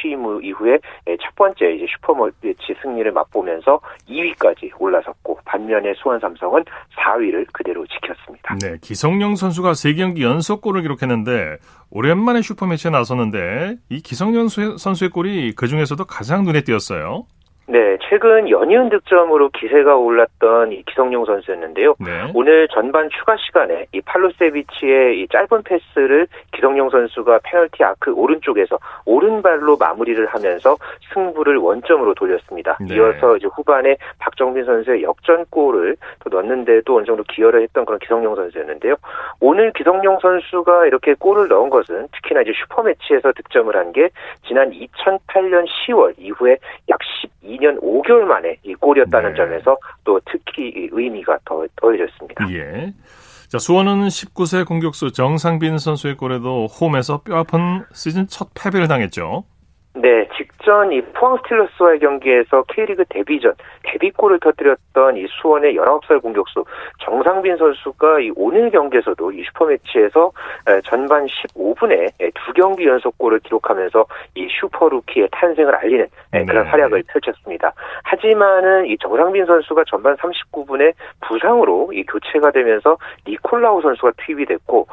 취임 0.01 0.25
이후에 0.43 0.79
첫 1.21 1.35
번째 1.37 1.73
이제 1.73 1.87
슈퍼매치 1.89 2.75
승리를 2.83 3.11
맛보면서 3.13 3.81
2위까지 4.09 4.71
올라섰고 4.79 5.39
반면에 5.45 5.95
수원 5.97 6.21
삼성은 6.21 6.65
4위를 6.97 7.47
그대로 7.53 7.87
지켰습니다. 7.87 8.57
네, 8.61 8.77
기성용 8.81 9.37
선수가 9.37 9.73
3경기 9.73 10.23
연속골을 10.23 10.83
기록했는데 10.83 11.59
오랜만에 11.91 12.43
슈퍼매치에 12.43 12.91
나섰는데 12.91 13.77
이 13.89 14.01
기성용 14.01 14.49
선수의 14.49 15.11
골이 15.11 15.53
그 15.55 15.69
중에서도 15.69 16.05
가장 16.05 16.45
눈에 16.45 16.63
띄었어요. 16.63 17.27
네, 17.66 17.97
최근 18.09 18.50
연이은 18.50 18.90
득점으로 18.90 19.49
기세가 19.49 19.97
올랐던 19.97 20.73
이 20.73 20.83
기성용 20.83 21.25
선수였는데요. 21.25 21.94
네. 21.99 22.30
오늘 22.35 22.68
전반 22.68 23.09
추가 23.09 23.37
시간에 23.38 23.87
이 23.92 24.02
팔로세비치의 24.02 25.23
이 25.23 25.28
짧은 25.28 25.62
패스를 25.62 26.26
기성용 26.52 26.90
선수가 26.90 27.40
페널티 27.42 27.83
아크 27.83 28.12
오른쪽에서 28.12 28.78
오른발로 29.06 29.78
마무리를 29.78 30.26
하면서 30.26 30.76
승부를 31.14 31.56
원점으로 31.56 32.12
돌렸습니다. 32.14 32.76
네. 32.87 32.97
이어서 32.97 33.37
이제 33.38 33.47
후반에 33.47 33.97
박정빈 34.18 34.64
선수의 34.66 35.02
역전골을 35.02 35.97
또 36.23 36.30
넣는데도 36.37 36.97
어느 36.99 37.06
정도 37.06 37.23
기여를 37.23 37.62
했던 37.62 37.87
그런 37.87 37.99
기성용 37.99 38.35
선수였는데요. 38.37 38.97
오늘 39.40 39.73
기성용 39.73 40.18
선수가 40.21 40.87
이렇게 40.87 41.14
골을 41.14 41.49
넣은 41.49 41.71
것은 41.71 42.09
특히나 42.12 42.42
이제 42.42 42.52
슈퍼매치에서 42.52 43.33
득점을 43.33 43.75
한 43.75 43.94
게 43.94 44.09
지난 44.49 44.73
2008년 44.73 45.66
10월 45.66 46.14
이후에 46.18 46.56
약 46.88 46.99
12. 47.42 47.54
2년 47.57 47.81
5개월 47.83 48.25
만에 48.25 48.59
이 48.63 48.75
골이었다는 48.75 49.31
네. 49.31 49.37
점에서 49.37 49.77
또 50.05 50.21
특히 50.31 50.89
의미가 50.91 51.39
더 51.45 51.67
더해졌습니다. 51.77 52.51
예. 52.53 52.93
자, 53.49 53.59
수원은 53.59 54.09
19세 54.09 54.67
공격수 54.67 55.13
정상빈 55.13 55.79
선수의 55.79 56.17
골에도 56.17 56.67
홈에서 56.67 57.23
뼈아픈 57.23 57.85
시즌 57.93 58.27
첫 58.27 58.49
패배를 58.55 58.89
당했죠. 58.89 59.45
네, 59.97 60.29
직전 60.37 60.91
이 60.91 61.01
포항 61.01 61.37
스틸러스와의 61.37 62.01
경기에서 62.01 62.65
K리그 62.65 63.05
데뷔전 63.09 63.55
데뷔골을 63.85 64.41
터뜨렸던 64.41 65.17
이 65.17 65.27
수원의 65.29 65.77
19살 65.77 66.21
공격수 66.21 66.65
정상빈 66.99 67.57
선수가 67.57 68.19
이 68.19 68.33
오늘 68.35 68.73
경기에서도 68.73 69.31
이 69.31 69.45
슈퍼매치에서 69.45 70.33
전반 70.85 71.27
15분에 71.27 72.11
두 72.35 72.53
경기 72.55 72.87
연속골을 72.87 73.39
기록하면서 73.41 74.05
이 74.35 74.49
슈퍼루키의 74.61 75.29
탄생을 75.31 75.77
알리는 75.77 76.09
그런 76.33 76.65
네. 76.65 76.71
활약을 76.71 77.05
펼쳤습니다. 77.07 77.73
하지만은 78.03 78.87
이 78.87 78.99
정상빈 78.99 79.47
선수가 79.47 79.85
전반 79.87 80.17
39분에 80.17 80.93
부상으로 81.21 81.93
이 81.93 82.05
교체가 82.05 82.51
되면서 82.51 82.97
니콜라우 83.29 83.81
선수가 83.81 84.13
투입이 84.17 84.47
됐고 84.47 84.89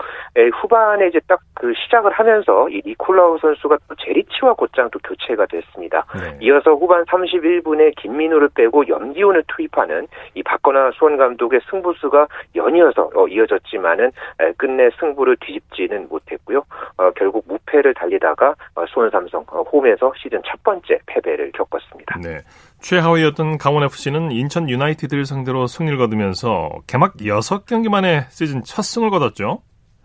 후반에 0.62 1.08
이제 1.08 1.20
딱 1.27 1.39
그 1.62 1.72
시작을 1.75 2.12
하면서 2.12 2.67
이 2.70 2.81
니콜라우 2.84 3.38
선수가 3.38 3.77
또 3.88 3.96
제리치와 4.03 4.53
곧장 4.53 4.89
또 4.91 5.00
교체가 5.00 5.45
됐습니다. 5.48 6.05
네. 6.13 6.38
이어서 6.41 6.71
후반 6.71 7.05
31분에 7.05 7.95
김민우를 7.98 8.50
빼고 8.53 8.88
염기훈을 8.88 9.43
투입하는 9.48 10.07
이 10.36 10.43
박건아 10.43 10.91
수원 10.95 11.17
감독의 11.17 11.62
승부수가 11.69 12.27
연이어서 12.55 13.10
어, 13.15 13.27
이어졌지만은 13.27 14.12
에, 14.39 14.51
끝내 14.57 14.89
승부를 15.00 15.38
뒤집지는 15.41 16.07
못했고요. 16.10 16.63
어, 16.98 17.12
결국 17.12 17.45
무패를 17.48 17.93
달리다가 17.93 18.55
어, 18.75 18.86
수원 18.88 19.10
삼성 19.10 19.43
어, 19.48 19.62
홈에서 19.62 20.13
시즌 20.17 20.41
첫 20.45 20.62
번째 20.63 21.00
패배를 21.05 21.51
겪었습니다. 21.53 22.19
네. 22.19 22.41
최하위였던 22.81 23.57
강원 23.57 23.83
FC는 23.83 24.31
인천 24.31 24.69
유나이티드를 24.69 25.25
상대로 25.25 25.67
승리를 25.67 25.98
거두면서 25.98 26.69
개막 26.88 27.13
6경기 27.17 27.89
만에 27.89 28.25
시즌 28.29 28.63
첫 28.63 28.81
승을 28.81 29.10
거뒀죠. 29.12 29.62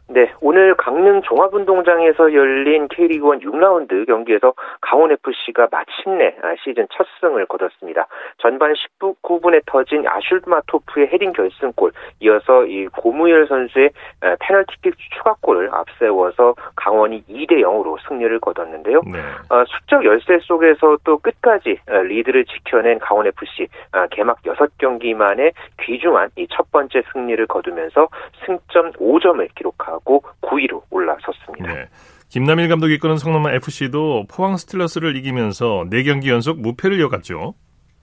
네, 0.09 0.33
오늘 0.41 0.75
강릉 0.75 1.23
종합운동장에서 1.23 2.33
열린 2.33 2.89
K리그1 2.89 3.43
6라운드 3.43 4.07
경기에서 4.07 4.55
강원FC가 4.81 5.69
마침내 5.71 6.35
아, 6.43 6.55
시즌 6.63 6.87
첫 6.93 7.07
승을 7.21 7.47
거뒀습니다. 7.47 8.07
전반 8.39 8.73
19분에 8.73 9.63
터진 9.67 10.07
아슐마토프의 10.07 11.09
헤딩 11.13 11.33
결승골, 11.33 11.93
이어서 12.21 12.65
이 12.67 12.87
고무열 12.87 13.47
선수의 13.49 13.91
아, 14.23 14.37
페널티킥 14.41 14.95
추가골을 15.17 15.71
앞세워서 15.73 16.55
강원이 16.77 17.25
2대 17.29 17.61
0으로 17.63 17.97
승리를 18.09 18.39
거뒀는데요. 18.41 19.03
네. 19.07 19.19
어, 19.51 19.65
수적 19.65 20.05
열세 20.05 20.39
속에서 20.43 20.99
또 21.05 21.19
끝까지 21.19 21.79
리드를 21.87 22.45
지켜낸 22.45 22.99
강원FC 23.01 23.69
개막 24.11 24.41
6경기 24.43 25.15
만에 25.15 25.53
귀중한 25.81 26.31
이 26.37 26.47
첫 26.57 26.71
번째 26.73 27.03
승리를 27.13 27.47
거두면서 27.47 28.09
승점 28.45 28.93
5점을 28.93 29.47
기록하고 29.55 29.96
하고 29.97 30.23
9위로 30.43 30.83
올라섰습니다. 30.91 31.73
네. 31.73 31.89
김남일 32.29 32.69
감독이 32.69 32.95
이끄는 32.95 33.17
성남 33.17 33.55
FC도 33.55 34.27
포항 34.29 34.57
스틸러스를 34.57 35.17
이기면서 35.17 35.85
4경기 35.91 36.29
연속 36.29 36.61
무패를 36.61 36.99
이어갔죠. 37.01 37.55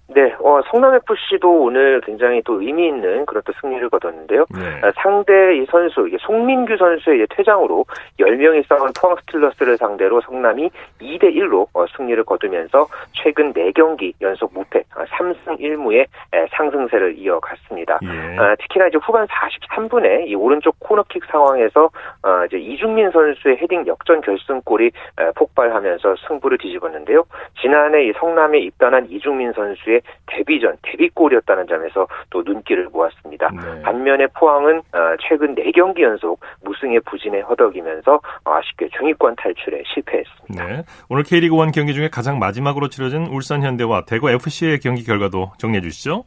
네, 0.07 0.35
어, 0.41 0.61
성남 0.69 0.95
FC도 0.95 1.63
오늘 1.63 2.01
굉장히 2.01 2.41
또 2.43 2.61
의미 2.61 2.87
있는 2.87 3.25
그런 3.25 3.41
또 3.45 3.53
승리를 3.61 3.89
거뒀는데요. 3.89 4.45
네. 4.53 4.81
아, 4.83 4.91
상대 5.01 5.55
이 5.55 5.65
선수 5.71 6.07
이게 6.07 6.17
송민규 6.19 6.75
선수의 6.75 7.25
퇴장으로 7.29 7.85
10명이 8.19 8.67
싸운 8.67 8.91
포항 8.99 9.15
스틸러스를 9.21 9.77
상대로 9.77 10.19
성남이 10.21 10.69
2대 11.01 11.33
1로 11.35 11.67
어, 11.73 11.85
승리를 11.95 12.21
거두면서 12.25 12.87
최근 13.13 13.53
4경기 13.53 14.13
연속 14.21 14.53
무패 14.53 14.83
3승 14.91 15.47
아, 15.47 15.55
1무의 15.55 16.05
상승세를 16.51 17.17
이어갔습니다. 17.17 17.99
예. 18.03 18.37
아, 18.37 18.55
특히나 18.55 18.87
이제 18.87 18.97
후반 19.01 19.25
43분에 19.27 20.27
이 20.27 20.35
오른쪽 20.35 20.75
코너킥 20.79 21.23
상황에서 21.25 21.89
어, 22.23 22.45
이제 22.45 22.57
이중민 22.57 23.09
선수의 23.11 23.57
헤딩 23.61 23.87
역전 23.87 24.19
결승골이 24.21 24.91
폭발하면서 25.35 26.15
승부를 26.27 26.57
뒤집었는데요. 26.57 27.23
지난해 27.61 28.05
이 28.05 28.13
성남에 28.19 28.59
입단한 28.59 29.07
이중민 29.09 29.53
선수의 29.53 29.92
데뷔전 30.27 30.77
데뷔골이었다는 30.81 31.67
점에서 31.67 32.07
또 32.29 32.41
눈길을 32.43 32.89
모았습니다. 32.89 33.49
네. 33.49 33.81
반면에 33.81 34.27
포항은 34.27 34.79
어, 34.79 35.15
최근 35.27 35.55
4경기 35.55 36.01
연속 36.01 36.39
무승의 36.63 37.01
부진에 37.01 37.41
허덕이면서 37.41 38.19
아쉽게 38.45 38.89
중위권 38.97 39.35
탈출에 39.35 39.83
실패했습니다. 39.93 40.65
네. 40.65 40.83
오늘 41.09 41.23
K리그 41.23 41.55
1 41.55 41.71
경기 41.71 41.93
중에 41.93 42.09
가장 42.09 42.39
마지막으로 42.39 42.89
치러진 42.89 43.27
울산 43.27 43.63
현대와 43.63 44.05
대구 44.05 44.29
FC의 44.29 44.79
경기 44.79 45.03
결과도 45.03 45.51
정리해 45.57 45.81
주시죠. 45.81 46.23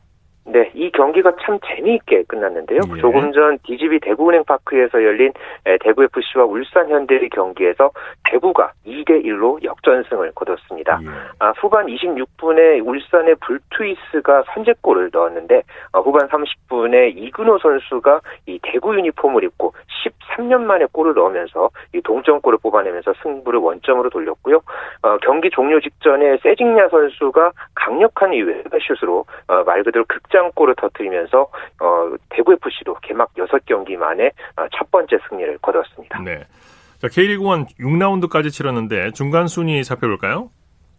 네, 0.48 0.70
이 0.74 0.90
경기가 0.92 1.32
참 1.42 1.58
재미있게 1.66 2.22
끝났는데요. 2.28 2.80
예. 2.96 3.00
조금 3.00 3.32
전 3.32 3.58
DGB 3.64 3.98
대구은행 3.98 4.44
파크에서 4.44 5.02
열린 5.02 5.32
대구 5.80 6.04
FC와 6.04 6.44
울산 6.44 6.88
현대의 6.88 7.28
경기에서 7.30 7.90
대구가 8.30 8.72
2대 8.86 9.24
1로 9.24 9.62
역전승을 9.64 10.32
거뒀습니다. 10.36 11.00
예. 11.02 11.06
아, 11.40 11.52
후반 11.60 11.86
26분에 11.86 12.86
울산의 12.86 13.34
불투이스가 13.40 14.44
선제골을 14.54 15.10
넣었는데 15.12 15.62
어, 15.92 16.00
후반 16.00 16.28
30분에 16.28 17.16
이근호 17.16 17.58
선수가 17.58 18.20
이 18.46 18.60
대구 18.62 18.94
유니폼을 18.96 19.42
입고 19.42 19.74
13년 20.36 20.60
만에 20.60 20.86
골을 20.92 21.14
넣으면서 21.14 21.70
이 21.92 22.00
동점골을 22.02 22.58
뽑아내면서 22.62 23.14
승부를 23.22 23.58
원점으로 23.58 24.10
돌렸고요. 24.10 24.60
어, 25.02 25.16
경기 25.22 25.50
종료 25.50 25.80
직전에 25.80 26.38
세징야 26.38 26.88
선수가 26.88 27.50
강력한 27.74 28.32
이 28.32 28.42
외곽슛으로 28.42 29.24
어, 29.48 29.64
말 29.64 29.82
그대로 29.82 30.04
극 30.06 30.22
장골을 30.36 30.74
터뜨리면서 30.76 31.42
어, 31.42 32.16
대구 32.28 32.52
FC도 32.52 32.96
개막 33.02 33.32
6경기 33.34 33.96
만에 33.96 34.30
어, 34.56 34.66
첫 34.76 34.90
번째 34.90 35.18
승리를 35.28 35.58
거뒀습니다. 35.58 36.20
네. 36.20 36.44
자, 36.98 37.08
K리그 37.08 37.42
1 37.42 37.66
6라운드까지 37.78 38.50
치렀는데 38.50 39.12
중간 39.12 39.48
순위 39.48 39.82
살펴볼까요? 39.84 40.50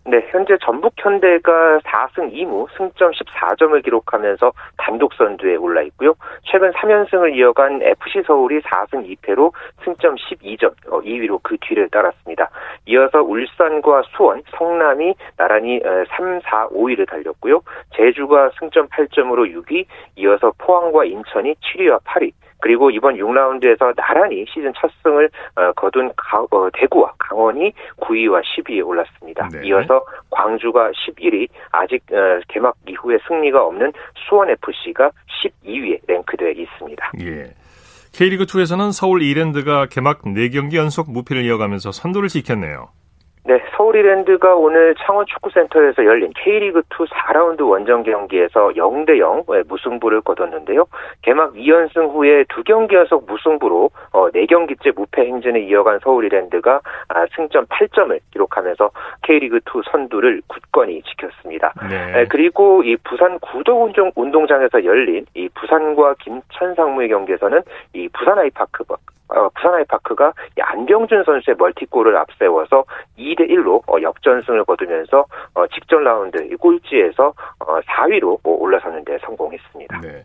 네, 0.10 0.26
현재 0.32 0.56
전북 0.64 0.94
현대가 0.96 1.80
4승 1.80 2.32
2무 2.32 2.68
승점 2.78 3.12
14점을 3.12 3.84
기록하면서 3.84 4.54
단독 4.78 5.14
선두에 5.16 5.58
올라 5.58 5.82
있고요. 5.82 6.14
최근 6.44 6.72
3연승을 6.72 7.36
이어간 7.36 7.82
FC 7.82 8.24
서울이 8.26 8.62
4승 8.62 9.06
2패로 9.06 9.52
승점 9.84 10.16
12점 10.16 10.74
2위로 10.86 11.36
어, 11.36 11.40
그 11.44 11.58
뒤를 11.60 11.90
따랐습니다. 11.90 12.50
이어서 12.86 13.22
울산과 13.22 14.04
수원, 14.16 14.44
성남이 14.58 15.14
나란히 15.36 15.82
3, 16.16 16.40
4, 16.40 16.70
5위를 16.70 17.06
달렸고요. 17.06 17.60
제주가 17.94 18.52
승점 18.60 18.88
8점으로 18.88 19.54
6위, 19.54 19.88
이어서 20.16 20.54
포항과 20.58 21.04
인천이 21.04 21.54
7위와 21.56 22.02
8위, 22.04 22.32
그리고 22.60 22.90
이번 22.90 23.16
6라운드에서 23.16 23.96
나란히 23.96 24.46
시즌 24.50 24.74
첫 24.80 24.92
승을 25.04 25.30
어, 25.56 25.72
거둔 25.74 26.12
어, 26.52 26.70
대구와 26.74 27.14
강원이 27.18 27.72
9위와 28.02 28.42
10위에 28.44 28.86
올랐습니다. 28.86 29.50
네. 29.50 29.68
이어서 29.68 30.04
광주가 30.30 30.92
11위, 30.92 31.48
아직 31.72 32.04
어, 32.12 32.40
개막 32.48 32.76
이후에 32.88 33.18
승리가 33.28 33.64
없는 33.64 33.94
수원 34.28 34.50
FC가 34.50 35.12
12위에 35.44 36.00
랭크되어 36.08 36.52
있습니다. 36.52 37.12
예. 37.22 37.54
K리그2에서는 38.14 38.92
서울 38.92 39.22
이랜드가 39.22 39.86
개막 39.86 40.24
4경기 40.24 40.76
연속 40.76 41.12
무패를 41.12 41.46
이어가면서 41.46 41.92
선두를 41.92 42.30
지켰네요. 42.30 42.90
네, 43.48 43.64
서울이랜드가 43.78 44.56
오늘 44.56 44.94
창원축구센터에서 44.96 46.04
열린 46.04 46.34
K리그2 46.34 47.08
4라운드 47.08 47.62
원정 47.66 48.04
경기에서 48.04 48.72
0대0 48.76 49.66
무승부를 49.70 50.20
거뒀는데요. 50.20 50.84
개막 51.22 51.54
2연승 51.54 52.14
후에 52.14 52.44
두 52.50 52.62
경기 52.66 52.96
연속 52.96 53.26
무승부로 53.26 53.90
4경기째 54.12 54.94
무패 54.94 55.22
행진을 55.22 55.64
이어간 55.64 56.00
서울이랜드가 56.04 56.82
아, 57.08 57.26
승점 57.38 57.68
8점을 57.68 58.20
기록하면서 58.32 58.92
K리그2 59.24 59.92
선두를 59.92 60.42
굳건히 60.48 61.02
지켰습니다. 61.04 61.74
네. 61.90 62.26
그리고 62.28 62.84
이 62.84 62.98
부산 62.98 63.40
구도운동장에서 63.40 64.84
열린 64.84 65.26
이 65.36 65.48
부산과 65.54 66.16
김천 66.20 66.76
상무의 66.76 67.08
경기에서는 67.08 67.62
이 67.94 68.10
부산 68.10 68.40
아이파크 68.40 68.84
어, 69.27 69.27
부산 69.28 69.76
아이파크가 69.76 70.34
안병준 70.60 71.24
선수의 71.24 71.56
멀티골을 71.58 72.16
앞세워서 72.18 72.86
2대 73.18 73.50
1로 73.50 73.82
어, 73.88 74.02
역전승을 74.02 74.66
거두면서 74.66 75.26
어, 75.54 75.68
직전 75.68 76.04
라운드 76.04 76.38
꼴찌에서 76.58 77.34
어, 77.60 77.80
4위로 77.82 78.40
올라서는 78.44 79.04
데 79.06 79.18
성공했습니다. 79.26 80.02
네. 80.02 80.24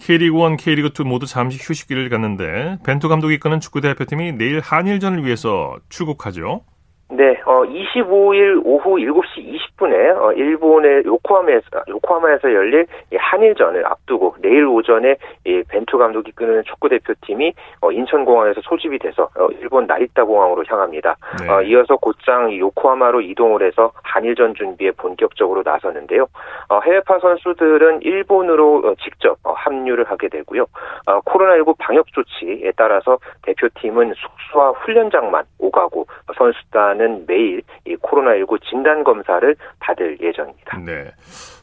K리그 0.00 0.36
1, 0.36 0.56
K리그 0.56 0.90
2 0.98 1.04
모두 1.04 1.26
잠시 1.26 1.58
휴식기를 1.60 2.08
갖는데 2.08 2.78
벤투 2.84 3.08
감독이 3.08 3.34
이끄는 3.34 3.60
축구 3.60 3.80
대표팀이 3.80 4.32
내일 4.32 4.60
한일전을 4.60 5.24
위해서 5.24 5.76
출국하죠. 5.88 6.62
네, 7.10 7.38
어, 7.44 7.62
25일 7.62 8.62
오후 8.64 8.96
7시 8.96 9.58
20분에 9.78 10.16
어, 10.16 10.32
일본의 10.32 11.04
요코하마에서, 11.04 11.84
요코하마에서 11.88 12.52
열릴 12.52 12.86
한일전을 13.14 13.86
앞두고 13.86 14.36
내일 14.40 14.64
오전에 14.66 15.16
이 15.44 15.62
벤투 15.68 15.98
감독이 15.98 16.32
끄는 16.32 16.64
축구 16.64 16.88
대표팀이 16.88 17.52
어, 17.82 17.92
인천공항에서 17.92 18.62
소집이 18.62 18.98
돼서 18.98 19.28
어, 19.38 19.48
일본 19.60 19.86
나리타 19.86 20.24
공항으로 20.24 20.64
향합니다. 20.66 21.16
네. 21.40 21.50
어, 21.50 21.62
이어서 21.62 21.96
곧장 21.96 22.56
요코하마로 22.56 23.20
이동을 23.20 23.62
해서 23.62 23.92
한일전 24.02 24.54
준비에 24.54 24.90
본격적으로 24.92 25.62
나서는데요. 25.64 26.26
어, 26.68 26.80
해외파 26.80 27.18
선수들은 27.18 28.02
일본으로 28.02 28.82
어, 28.84 28.94
직접 29.02 29.36
어, 29.44 29.52
합류를 29.52 30.04
하게 30.04 30.28
되고요. 30.28 30.62
어, 31.06 31.20
코로나19 31.20 31.76
방역 31.78 32.06
조치에 32.12 32.72
따라서 32.76 33.18
대표팀은 33.42 34.14
숙소와 34.14 34.70
훈련장만 34.70 35.44
오가고 35.58 36.06
선수단은 36.36 37.03
선수는 37.04 37.24
매일 37.26 37.62
이 37.86 37.94
코로나19 37.96 38.60
진단 38.68 39.04
검사를 39.04 39.54
받을 39.78 40.18
예정입니다. 40.20 40.78
네. 40.78 41.10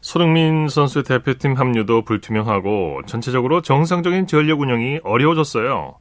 손흥민 0.00 0.68
선수 0.68 1.02
대표팀 1.02 1.54
합류도 1.54 2.02
불투명하고 2.02 3.02
전체적으로 3.06 3.60
정상적인 3.60 4.26
전력 4.26 4.60
운영이 4.60 5.00
어려워졌어요. 5.02 5.96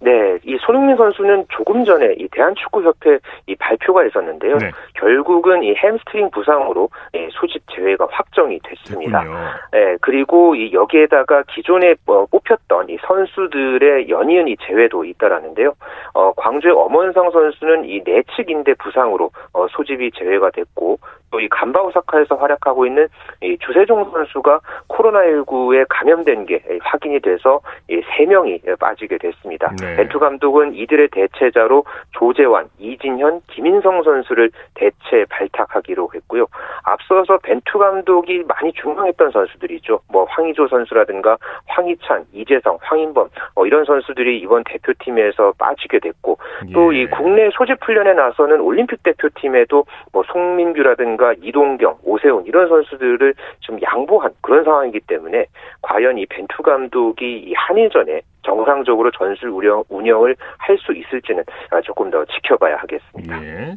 네, 0.00 0.10
이 0.44 0.56
손흥민 0.70 0.96
선수는 0.96 1.46
조금 1.48 1.84
전에 1.84 2.14
이 2.16 2.28
대한축구협회 2.28 3.18
이 3.48 3.56
발표가 3.56 4.04
있었는데요. 4.04 4.56
네. 4.58 4.70
결국은 4.94 5.64
이 5.64 5.74
햄스트링 5.74 6.30
부상으로 6.30 6.88
예, 7.14 7.28
소집 7.32 7.64
제외가 7.74 8.06
확정이 8.08 8.60
됐습니다. 8.62 9.24
네, 9.72 9.96
그리고 10.00 10.54
이 10.54 10.72
여기에다가 10.72 11.42
기존에 11.48 11.96
뭐 12.06 12.26
뽑혔던 12.26 12.88
이 12.88 12.98
선수들의 13.04 14.08
연이은 14.08 14.46
이 14.46 14.56
제외도 14.60 15.04
있다라는데요. 15.04 15.72
어, 16.14 16.32
광주의 16.36 16.72
엄원상 16.72 17.32
선수는 17.32 17.86
이 17.86 18.02
내측 18.04 18.48
인대 18.48 18.74
부상으로 18.74 19.32
어, 19.52 19.66
소집이 19.70 20.12
제외가 20.12 20.50
됐고 20.50 20.98
또 21.30 21.40
이 21.40 21.48
간바 21.48 21.80
오사카에서 21.80 22.36
활약하고 22.36 22.86
있는 22.86 23.08
이 23.42 23.56
주세종 23.60 24.10
선수가 24.10 24.60
코로나19에 24.88 25.86
감염된 25.88 26.46
게 26.46 26.62
확인이 26.82 27.20
돼서 27.20 27.60
이 27.88 28.00
3명이 28.00 28.78
빠지게 28.78 29.18
됐습니다. 29.18 29.72
네. 29.80 29.96
벤투 29.96 30.18
감독은 30.18 30.59
이들의 30.74 31.08
대체자로 31.08 31.84
조재환, 32.12 32.68
이진현, 32.78 33.42
김인성 33.48 34.02
선수를 34.02 34.50
대체 34.74 35.24
발탁하기로 35.28 36.10
했고요. 36.14 36.46
앞서서 36.84 37.38
벤투 37.38 37.78
감독이 37.78 38.44
많이 38.46 38.72
중망했던 38.72 39.30
선수들이죠. 39.30 40.00
뭐 40.12 40.24
황희조 40.24 40.68
선수라든가 40.68 41.36
황희찬, 41.66 42.26
이재성, 42.32 42.78
황인범 42.80 43.28
어, 43.54 43.66
이런 43.66 43.84
선수들이 43.84 44.38
이번 44.38 44.64
대표팀에서 44.64 45.52
빠지게 45.58 45.98
됐고 45.98 46.38
또이 46.72 47.02
예. 47.02 47.06
국내 47.06 47.50
소집 47.52 47.78
훈련에 47.84 48.14
나서는 48.14 48.60
올림픽 48.60 49.02
대표팀에도 49.02 49.84
뭐 50.12 50.22
송민규라든가 50.24 51.34
이동경, 51.42 51.98
오세훈 52.04 52.46
이런 52.46 52.68
선수들을 52.68 53.34
좀 53.60 53.78
양보한 53.82 54.32
그런 54.40 54.64
상황이기 54.64 55.00
때문에 55.00 55.46
과연 55.82 56.18
이 56.18 56.26
벤투 56.26 56.62
감독이 56.62 57.38
이 57.38 57.54
한일전에 57.54 58.22
정상적으로 58.42 59.10
전술 59.10 59.50
운영, 59.50 59.84
운영을 59.88 60.36
할 60.58 60.76
수 60.78 60.92
있을지는 60.92 61.44
조금 61.84 62.10
더 62.10 62.24
지켜봐야 62.24 62.76
하겠습니다. 62.78 63.44
예. 63.44 63.76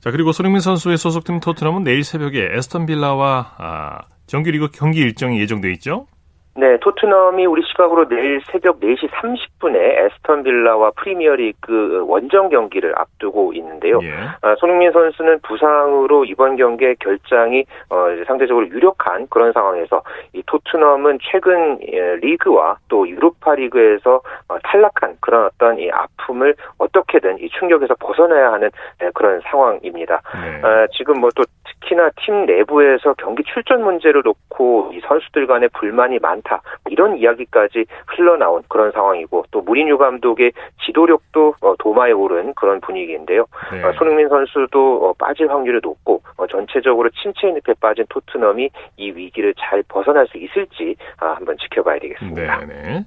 자 0.00 0.10
그리고 0.10 0.32
손흥민 0.32 0.60
선수의 0.60 0.96
소속팀 0.96 1.40
토트넘은 1.40 1.82
내일 1.82 2.04
새벽에 2.04 2.50
에스턴 2.52 2.86
빌라와 2.86 3.54
아, 3.58 3.98
정규리그 4.26 4.68
경기 4.72 5.00
일정이 5.00 5.40
예정돼 5.40 5.70
있죠? 5.72 6.06
네, 6.56 6.76
토트넘이 6.78 7.46
우리 7.46 7.62
시각으로 7.62 8.08
내일 8.08 8.40
새벽 8.46 8.80
4시 8.80 9.08
30분에 9.08 9.76
에스턴 9.76 10.42
빌라와 10.42 10.90
프리미어리그 10.96 12.04
원정 12.06 12.50
경기를 12.50 12.92
앞두고 12.98 13.52
있는데요. 13.54 14.00
예. 14.02 14.12
아, 14.42 14.54
손흥민 14.58 14.92
선수는 14.92 15.40
부상으로 15.42 16.24
이번 16.24 16.56
경기에 16.56 16.96
결장이 17.00 17.64
어, 17.88 18.06
상대적으로 18.26 18.68
유력한 18.68 19.26
그런 19.30 19.52
상황에서 19.52 20.02
이 20.32 20.42
토트넘은 20.46 21.18
최근 21.22 21.78
예, 21.90 22.16
리그와 22.16 22.76
또 22.88 23.08
유로파 23.08 23.54
리그에서 23.54 24.20
어, 24.48 24.58
탈락한 24.64 25.16
그런 25.20 25.46
어떤 25.46 25.78
이 25.78 25.90
아픔을 25.90 26.54
어떻게든 26.78 27.38
이 27.40 27.48
충격에서 27.50 27.94
벗어나야 27.98 28.52
하는 28.52 28.70
네, 28.98 29.10
그런 29.14 29.40
상황입니다. 29.44 30.20
네. 30.34 30.60
아, 30.62 30.86
지금 30.92 31.20
뭐 31.20 31.30
또 31.36 31.44
특히나 31.80 32.10
팀 32.24 32.46
내부에서 32.46 33.14
경기 33.14 33.42
출전 33.44 33.82
문제를 33.82 34.22
놓고 34.24 34.92
이 34.94 35.00
선수들 35.00 35.46
간의 35.46 35.68
불만이 35.74 36.18
많 36.18 36.30
않다. 36.40 36.62
이런 36.88 37.16
이야기까지 37.16 37.84
흘러나온 38.06 38.62
그런 38.68 38.90
상황이고 38.92 39.44
또 39.50 39.60
무리뉴 39.62 39.98
감독의 39.98 40.52
지도력도 40.84 41.54
어, 41.60 41.74
도마에 41.78 42.12
오른 42.12 42.54
그런 42.54 42.80
분위기인데요. 42.80 43.46
네. 43.72 43.82
어, 43.82 43.92
손흥민 43.92 44.28
선수도 44.28 45.08
어, 45.08 45.12
빠질 45.14 45.50
확률이 45.50 45.80
높고 45.82 46.22
전체적으로 46.50 47.10
침체의 47.10 47.54
늪에 47.54 47.74
빠진 47.80 48.04
토트넘이 48.08 48.70
이 48.96 49.10
위기를 49.10 49.54
잘 49.58 49.82
벗어날 49.88 50.26
수 50.28 50.38
있을지 50.38 50.96
아, 51.18 51.34
한번 51.34 51.56
지켜봐야 51.58 51.98
되겠습니다. 51.98 52.58
네, 52.60 52.66
네. 52.66 53.04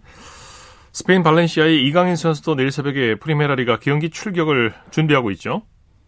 스페인 0.92 1.24
발렌시아의 1.24 1.84
이강인 1.88 2.16
선수도 2.16 2.56
내일 2.56 2.70
새벽에 2.70 3.16
프리메라리가 3.16 3.80
경기 3.82 4.12
출격을 4.12 4.74
준비하고 4.92 5.32
있죠. 5.32 5.64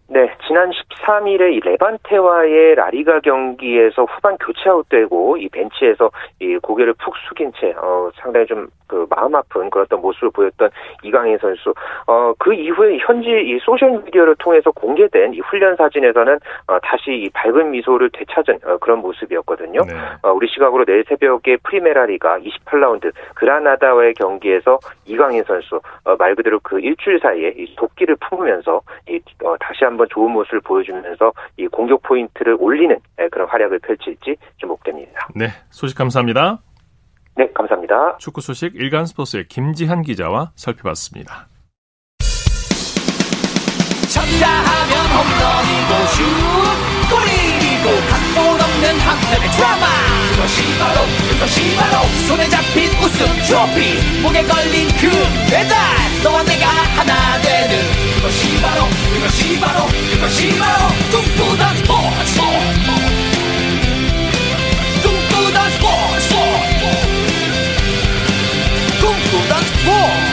네, 0.08 0.32
지난 0.46 0.70
13일에 0.70 1.54
이 1.54 1.60
레반테와의 1.62 2.76
라리가 2.76 3.22
경기에서 3.22 4.04
후반 4.04 4.38
교체 4.38 4.70
아웃되고 4.70 5.38
이 5.38 5.50
벤치에서 5.50 6.12
이 6.40 6.58
고개를 6.58 6.94
푹 6.94 7.16
숙인 7.28 7.52
채 7.60 7.74
어, 7.78 8.10
상당히 8.22 8.46
좀 8.46 8.68
그 8.88 9.06
마음 9.10 9.36
아픈 9.36 9.70
그런 9.70 9.86
어떤 9.86 10.02
모습을 10.02 10.30
보였던 10.32 10.70
이강인 11.04 11.38
선수. 11.40 11.74
어, 12.08 12.34
그 12.38 12.54
이후에 12.54 12.98
현지 13.00 13.30
이 13.30 13.58
소셜 13.60 13.92
미디어를 14.06 14.36
통해서 14.36 14.72
공개된 14.72 15.34
이 15.34 15.40
훈련 15.40 15.76
사진에서는 15.76 16.40
어, 16.68 16.80
다시 16.80 17.12
이 17.12 17.30
밝은 17.30 17.72
미소를 17.72 18.10
되찾은 18.12 18.60
어, 18.66 18.78
그런 18.78 19.00
모습이었거든요. 19.00 19.82
네. 19.86 19.94
어, 20.22 20.32
우리 20.32 20.48
시각으로 20.48 20.86
내일 20.86 21.04
새벽에 21.08 21.58
프리메라리가 21.64 22.40
28라운드 22.40 23.12
그라나다와의 23.36 24.14
경기에서 24.14 24.80
이강인 25.06 25.44
선수 25.44 25.82
어, 26.04 26.16
말 26.18 26.36
그대로 26.36 26.60
그 26.62 26.80
일주일 26.80 27.20
사이에 27.20 27.54
이 27.58 27.76
독기를 27.76 28.18
품으면서 28.18 28.82
이, 29.10 29.20
어, 29.44 29.56
다시 29.60 29.84
한 29.84 29.95
한번 29.96 30.08
좋은 30.12 30.32
모습을 30.32 30.60
보여주면서 30.62 31.32
이 31.58 31.68
공격 31.68 32.02
포인트를 32.04 32.58
올리는 32.60 32.96
예, 33.20 33.30
그런 33.30 33.48
활약을 33.48 33.80
펼칠지 33.80 34.36
주목됩니다. 34.58 35.28
네, 35.34 35.48
소식 35.70 35.98
감사합니다. 35.98 36.60
네, 37.38 37.50
감사합니다. 37.54 38.18
축구 38.18 38.42
소식 38.42 38.76
일간 38.76 39.06
스포츠의 39.06 39.48
김지한 39.48 40.02
기자와 40.02 40.52
살펴봤습니다. 40.56 41.48
쳤다 44.14 44.48
하면 44.48 44.94
홈런이고 45.16 45.92
슛 46.16 46.24
골이고 47.12 47.88
각본 48.10 48.38
없는 48.62 49.00
한편의 49.00 49.50
드라마 49.56 50.15
그것이 50.46 50.78
바로 50.78 51.02
그것이 51.32 51.76
바로. 51.76 52.08
손에 52.28 52.48
잡힌 52.50 52.92
우승 53.00 53.26
트로피. 53.48 54.22
목에 54.22 54.44
걸린 54.44 54.88
그 54.90 55.10
배달 55.50 55.76
너와 56.24 56.44
내가 56.44 56.68
하나 56.68 57.42
되는 57.42 57.80
그것이 58.16 58.62
바로 58.62 58.84
그것이 59.16 59.60
바로 59.60 59.88
그것이 60.14 60.56
바로. 60.60 60.88
꿈꾸던 61.10 61.78
스포츠 61.78 62.40
꿈꾸던 65.02 65.72
스포츠 65.72 66.36
꿈꾸던 69.02 69.64
스포츠. 69.64 70.26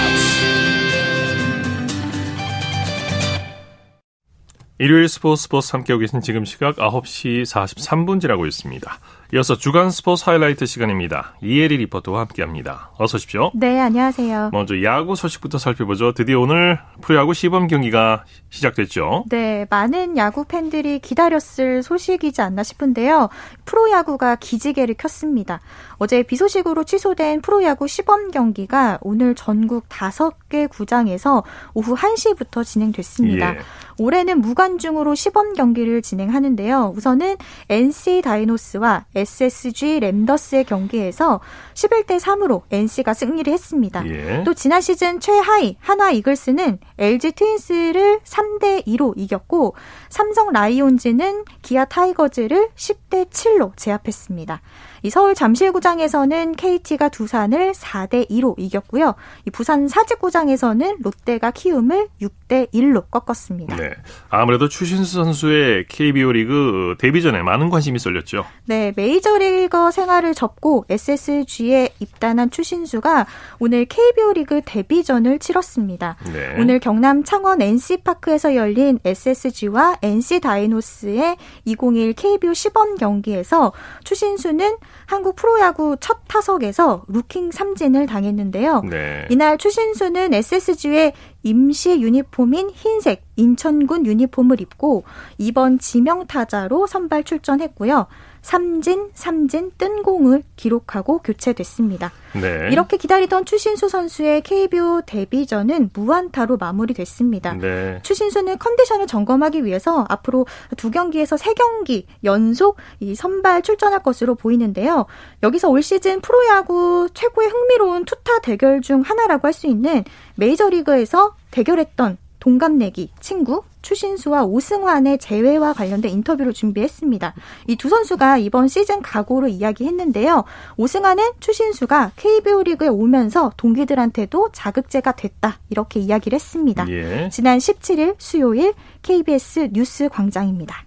일요일 4.78 5.08
스포츠 5.08 5.44
스포츠 5.44 5.72
함께하고 5.72 6.00
계신 6.00 6.20
지금 6.20 6.44
시각 6.44 6.76
9시 6.76 7.44
43분 7.44 8.20
지나고 8.20 8.46
있습니다. 8.46 8.98
이어서 9.34 9.56
주간 9.56 9.90
스포츠 9.90 10.28
하이라이트 10.28 10.66
시간입니다. 10.66 11.36
이혜리 11.42 11.78
리포터와 11.78 12.20
함께합니다. 12.20 12.90
어서 12.98 13.16
오십시오. 13.16 13.50
네, 13.54 13.80
안녕하세요. 13.80 14.50
먼저 14.52 14.82
야구 14.82 15.16
소식부터 15.16 15.56
살펴보죠. 15.56 16.12
드디어 16.12 16.38
오늘 16.38 16.78
프로야구 17.00 17.32
시범 17.32 17.66
경기가 17.66 18.26
시작됐죠. 18.50 19.24
네, 19.30 19.66
많은 19.70 20.18
야구 20.18 20.44
팬들이 20.44 20.98
기다렸을 20.98 21.82
소식이지 21.82 22.42
않나 22.42 22.62
싶은데요. 22.62 23.30
프로야구가 23.64 24.36
기지개를 24.36 24.96
켰습니다. 24.98 25.62
어제 26.02 26.24
비 26.24 26.34
소식으로 26.34 26.82
취소된 26.82 27.42
프로야구 27.42 27.86
시범 27.86 28.32
경기가 28.32 28.98
오늘 29.02 29.36
전국 29.36 29.88
5개 29.88 30.68
구장에서 30.68 31.44
오후 31.74 31.94
1시부터 31.94 32.64
진행됐습니다. 32.64 33.54
예. 33.54 33.58
올해는 33.98 34.40
무관중으로 34.40 35.14
시범 35.14 35.52
경기를 35.52 36.02
진행하는데요. 36.02 36.94
우선은 36.96 37.36
NC 37.68 38.22
다이노스와 38.24 39.04
SSG 39.14 40.00
램더스의 40.00 40.64
경기에서 40.64 41.38
11대 41.74 42.18
3으로 42.18 42.62
NC가 42.72 43.14
승리를 43.14 43.52
했습니다. 43.52 44.04
예. 44.08 44.42
또 44.44 44.54
지난 44.54 44.80
시즌 44.80 45.20
최하위 45.20 45.76
하나 45.78 46.10
이글스는 46.10 46.80
LG 46.98 47.30
트윈스를 47.30 48.22
3대 48.24 48.84
2로 48.88 49.12
이겼고 49.16 49.76
삼성 50.08 50.50
라이온즈는 50.50 51.44
기아 51.62 51.84
타이거즈를 51.84 52.70
10대 52.74 53.30
7로 53.30 53.76
제압했습니다. 53.76 54.60
이 55.02 55.10
서울 55.10 55.34
잠실구장에서는 55.34 56.52
KT가 56.52 57.08
두산을 57.08 57.72
4대 57.72 58.28
2로 58.30 58.54
이겼고요. 58.56 59.14
이 59.46 59.50
부산 59.50 59.88
사직구장에서는 59.88 60.98
롯데가 61.02 61.50
키움을 61.50 62.08
6대 62.20 62.70
1로 62.72 63.04
꺾었습니다. 63.10 63.76
네. 63.76 63.90
아무래도 64.28 64.68
추신수 64.68 65.24
선수의 65.24 65.86
KBO 65.88 66.32
리그 66.32 66.94
데뷔 66.98 67.20
전에 67.20 67.42
많은 67.42 67.68
관심이 67.68 67.98
쏠렸죠. 67.98 68.44
네, 68.64 68.92
메이저리거 68.94 69.90
생활을 69.90 70.34
접고 70.34 70.84
SSG에 70.88 71.90
입단한 71.98 72.50
추신수가 72.50 73.26
오늘 73.58 73.84
KBO 73.86 74.34
리그 74.34 74.60
데뷔전을 74.64 75.40
치렀습니다. 75.40 76.16
네. 76.32 76.54
오늘 76.60 76.78
경남 76.78 77.24
창원 77.24 77.60
NC파크에서 77.60 78.54
열린 78.54 79.00
SSG와 79.04 79.98
NC 80.00 80.40
다이노스의 80.40 81.36
2021 81.64 82.12
KBO 82.12 82.54
시범 82.54 82.96
경기에서 82.96 83.72
추신수는 84.04 84.76
한국 85.06 85.36
프로야구 85.36 85.96
첫 86.00 86.18
타석에서 86.28 87.04
루킹 87.08 87.50
삼진을 87.50 88.06
당했는데요. 88.06 88.82
네. 88.88 89.26
이날 89.30 89.58
추신수는 89.58 90.34
SSG의 90.34 91.12
임시 91.42 92.00
유니폼인 92.00 92.70
흰색 92.70 93.24
인천군 93.36 94.06
유니폼을 94.06 94.60
입고 94.60 95.04
이번 95.38 95.78
지명타자로 95.78 96.86
선발 96.86 97.24
출전했고요. 97.24 98.06
삼진, 98.42 99.10
삼진, 99.14 99.72
뜬공을 99.78 100.42
기록하고 100.56 101.18
교체됐습니다. 101.18 102.12
네. 102.34 102.68
이렇게 102.72 102.96
기다리던 102.96 103.44
추신수 103.44 103.88
선수의 103.88 104.42
KBO 104.42 105.02
데뷔전은 105.06 105.90
무안타로 105.94 106.56
마무리됐습니다. 106.56 107.54
네. 107.54 108.00
추신수는 108.02 108.58
컨디션을 108.58 109.06
점검하기 109.06 109.64
위해서 109.64 110.04
앞으로 110.08 110.46
두 110.76 110.90
경기에서 110.90 111.36
세 111.36 111.54
경기 111.54 112.06
연속 112.24 112.76
이 113.00 113.14
선발 113.14 113.62
출전할 113.62 114.02
것으로 114.02 114.34
보이는데요. 114.34 115.06
여기서 115.42 115.68
올 115.68 115.82
시즌 115.82 116.20
프로야구 116.20 117.08
최고의 117.14 117.48
흥미로운 117.48 118.04
투타 118.04 118.40
대결 118.40 118.80
중 118.80 119.02
하나라고 119.02 119.46
할 119.46 119.52
수 119.52 119.66
있는 119.66 120.02
메이저리그에서 120.36 121.36
대결했던 121.50 122.16
동갑내기 122.42 123.10
친구 123.20 123.62
추신수와 123.82 124.42
오승환의 124.44 125.18
재회와 125.18 125.74
관련된 125.74 126.10
인터뷰를 126.10 126.52
준비했습니다. 126.52 127.34
이 127.68 127.76
두 127.76 127.88
선수가 127.88 128.38
이번 128.38 128.66
시즌 128.66 129.00
각오를 129.00 129.48
이야기했는데요. 129.48 130.42
오승환은 130.76 131.22
추신수가 131.38 132.12
KBO 132.16 132.64
리그에 132.64 132.88
오면서 132.88 133.52
동기들한테도 133.56 134.50
자극제가 134.52 135.12
됐다 135.12 135.60
이렇게 135.70 136.00
이야기를 136.00 136.34
했습니다. 136.34 136.84
예. 136.88 137.28
지난 137.30 137.58
17일 137.58 138.16
수요일 138.18 138.74
KBS 139.02 139.68
뉴스 139.72 140.08
광장입니다. 140.08 140.84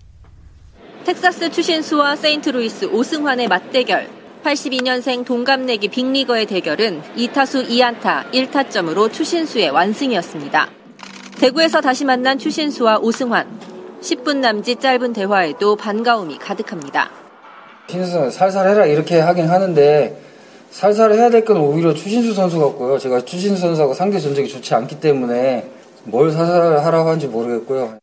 텍사스 1.05 1.51
추신수와 1.51 2.17
세인트루이스 2.17 2.85
오승환의 2.85 3.47
맞대결 3.47 4.09
82년생 4.43 5.25
동갑내기 5.25 5.87
빅리거의 5.87 6.47
대결은 6.47 7.01
2타수 7.15 7.69
2안타 7.69 8.29
1타점으로 8.31 9.11
추신수의 9.11 9.69
완승이었습니다. 9.69 10.84
대구에서 11.39 11.81
다시 11.81 12.05
만난 12.05 12.37
추신수와 12.37 12.99
오승환. 12.99 13.45
10분 14.01 14.37
남짓 14.37 14.79
짧은 14.79 15.13
대화에도 15.13 15.75
반가움이 15.75 16.37
가득합니다. 16.37 17.09
신수 17.89 18.29
살살 18.31 18.67
해라 18.69 18.85
이렇게 18.85 19.19
하긴 19.19 19.47
하는데 19.47 20.17
살살 20.71 21.13
해야 21.13 21.29
될 21.29 21.45
건 21.45 21.57
오히려 21.57 21.93
추신수 21.93 22.33
선수 22.33 22.59
같고요. 22.59 22.97
제가 22.97 23.23
추신수 23.25 23.61
선수하고 23.61 23.93
상대 23.93 24.19
전적이 24.19 24.47
좋지 24.47 24.73
않기 24.73 24.99
때문에 24.99 25.69
뭘 26.03 26.31
살살하라고 26.31 27.09
하는지 27.09 27.27
모르겠고요. 27.27 27.97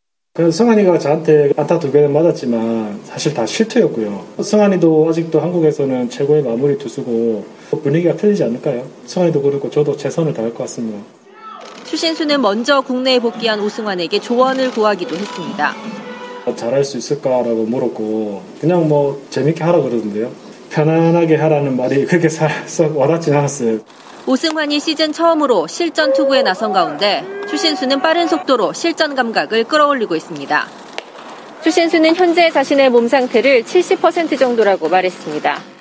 승환이가 0.51 0.97
저한테 0.97 1.51
안타 1.55 1.77
두 1.77 1.91
개는 1.91 2.11
맞았지만 2.11 3.01
사실 3.03 3.33
다 3.35 3.45
실투였고요. 3.45 4.25
승환이도 4.41 5.07
아직도 5.09 5.39
한국에서는 5.39 6.09
최고의 6.09 6.41
마무리 6.43 6.77
투수고 6.79 7.45
분위기가 7.83 8.15
틀리지 8.15 8.43
않을까요? 8.43 8.83
승환이도 9.05 9.41
그렇고 9.43 9.69
저도 9.69 9.95
최선을 9.95 10.33
다할 10.33 10.51
것 10.51 10.59
같습니다. 10.63 10.99
추신수는 11.93 12.41
먼저 12.41 12.81
국내에 12.81 13.19
복귀한 13.19 13.59
오승환에게 13.59 14.17
조언을 14.17 14.71
구하기도 14.71 15.15
했습니다. 15.15 15.75
잘할 16.55 16.83
수 16.83 16.97
있을까라고 16.97 17.65
물었고 17.65 18.41
그냥 18.59 18.87
뭐 18.87 19.21
재밌게 19.29 19.63
하라 19.63 19.79
그러던데요. 19.79 20.31
편안하게 20.71 21.35
하라는 21.35 21.77
말이 21.77 22.03
그렇게 22.07 22.29
싹 22.29 22.49
와닿진 22.95 23.35
않았어요. 23.35 23.77
오승환이 24.25 24.79
시즌 24.79 25.13
처음으로 25.13 25.67
실전 25.67 26.13
투구에 26.13 26.41
나선 26.41 26.73
가운데 26.73 27.23
추신수는 27.47 28.01
빠른 28.01 28.27
속도로 28.27 28.73
실전 28.73 29.13
감각을 29.13 29.65
끌어올리고 29.65 30.15
있습니다. 30.15 30.67
추신수는 31.63 32.15
현재 32.15 32.49
자신의 32.49 32.89
몸 32.89 33.07
상태를 33.07 33.65
70% 33.65 34.39
정도라고 34.39 34.89
말했습니다. 34.89 35.72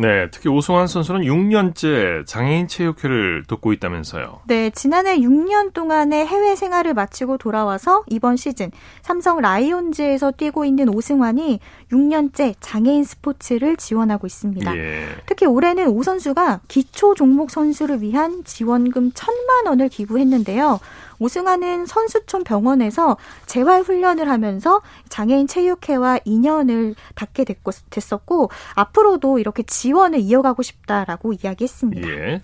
네, 0.00 0.30
특히 0.30 0.48
오승환 0.48 0.86
선수는 0.86 1.20
6년째 1.20 2.24
장애인 2.26 2.68
체육회를 2.68 3.44
돕고 3.46 3.74
있다면서요. 3.74 4.40
네, 4.46 4.70
지난해 4.70 5.18
6년 5.18 5.74
동안의 5.74 6.26
해외 6.26 6.56
생활을 6.56 6.94
마치고 6.94 7.36
돌아와서 7.36 8.02
이번 8.06 8.36
시즌 8.36 8.70
삼성 9.02 9.42
라이온즈에서 9.42 10.30
뛰고 10.30 10.64
있는 10.64 10.88
오승환이 10.88 11.60
6년째 11.92 12.54
장애인 12.60 13.04
스포츠를 13.04 13.76
지원하고 13.76 14.26
있습니다. 14.26 14.74
예. 14.74 15.04
특히 15.26 15.44
올해는 15.44 15.88
오 15.88 16.02
선수가 16.02 16.60
기초 16.66 17.14
종목 17.14 17.50
선수를 17.50 18.00
위한 18.00 18.42
지원금 18.44 19.10
1천만 19.10 19.66
원을 19.66 19.90
기부했는데요. 19.90 20.80
오승환은 21.20 21.86
선수촌 21.86 22.42
병원에서 22.42 23.16
재활 23.46 23.82
훈련을 23.82 24.28
하면서 24.28 24.80
장애인 25.08 25.46
체육회와 25.46 26.20
인연을 26.24 26.96
닿게 27.14 27.44
됐고, 27.44 27.70
됐었고 27.90 28.50
앞으로도 28.74 29.38
이렇게 29.38 29.62
지원을 29.62 30.18
이어가고 30.18 30.62
싶다라고 30.62 31.34
이야기했습니다. 31.34 32.08
예. 32.08 32.42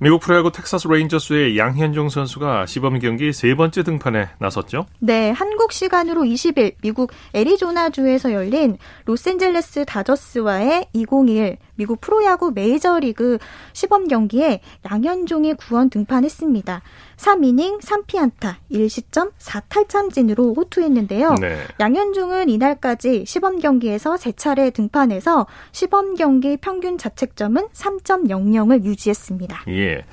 미국 0.00 0.20
프로야구 0.20 0.50
텍사스 0.50 0.88
레인저스의 0.88 1.56
양현종 1.56 2.08
선수가 2.08 2.66
시범 2.66 2.98
경기 2.98 3.32
세 3.32 3.54
번째 3.54 3.84
등판에 3.84 4.28
나섰죠? 4.38 4.86
네, 4.98 5.30
한국 5.30 5.72
시간으로 5.72 6.22
20일 6.22 6.74
미국 6.82 7.12
애리조나주에서 7.32 8.32
열린 8.32 8.76
로스앤젤레스 9.04 9.84
다저스와의 9.86 10.88
2021 10.92 11.58
미국 11.76 12.00
프로야구 12.00 12.50
메이저리그 12.52 13.38
시범 13.72 14.08
경기에 14.08 14.60
양현종이 14.90 15.54
구원 15.54 15.90
등판했습니다. 15.90 16.82
3이닝 17.16 17.80
3피안타 17.80 18.56
1실점 18.70 19.32
4탈삼진으로 19.38 20.56
호투했는데요. 20.56 21.34
네. 21.40 21.58
양현종은 21.80 22.48
이날까지 22.48 23.24
시범 23.26 23.58
경기에서 23.58 24.14
3차례 24.14 24.72
등판해서 24.72 25.46
시범 25.72 26.14
경기 26.14 26.56
평균 26.56 26.98
자책점은 26.98 27.68
3.00을 27.68 28.84
유지했습니다. 28.84 29.64
예. 29.68 30.04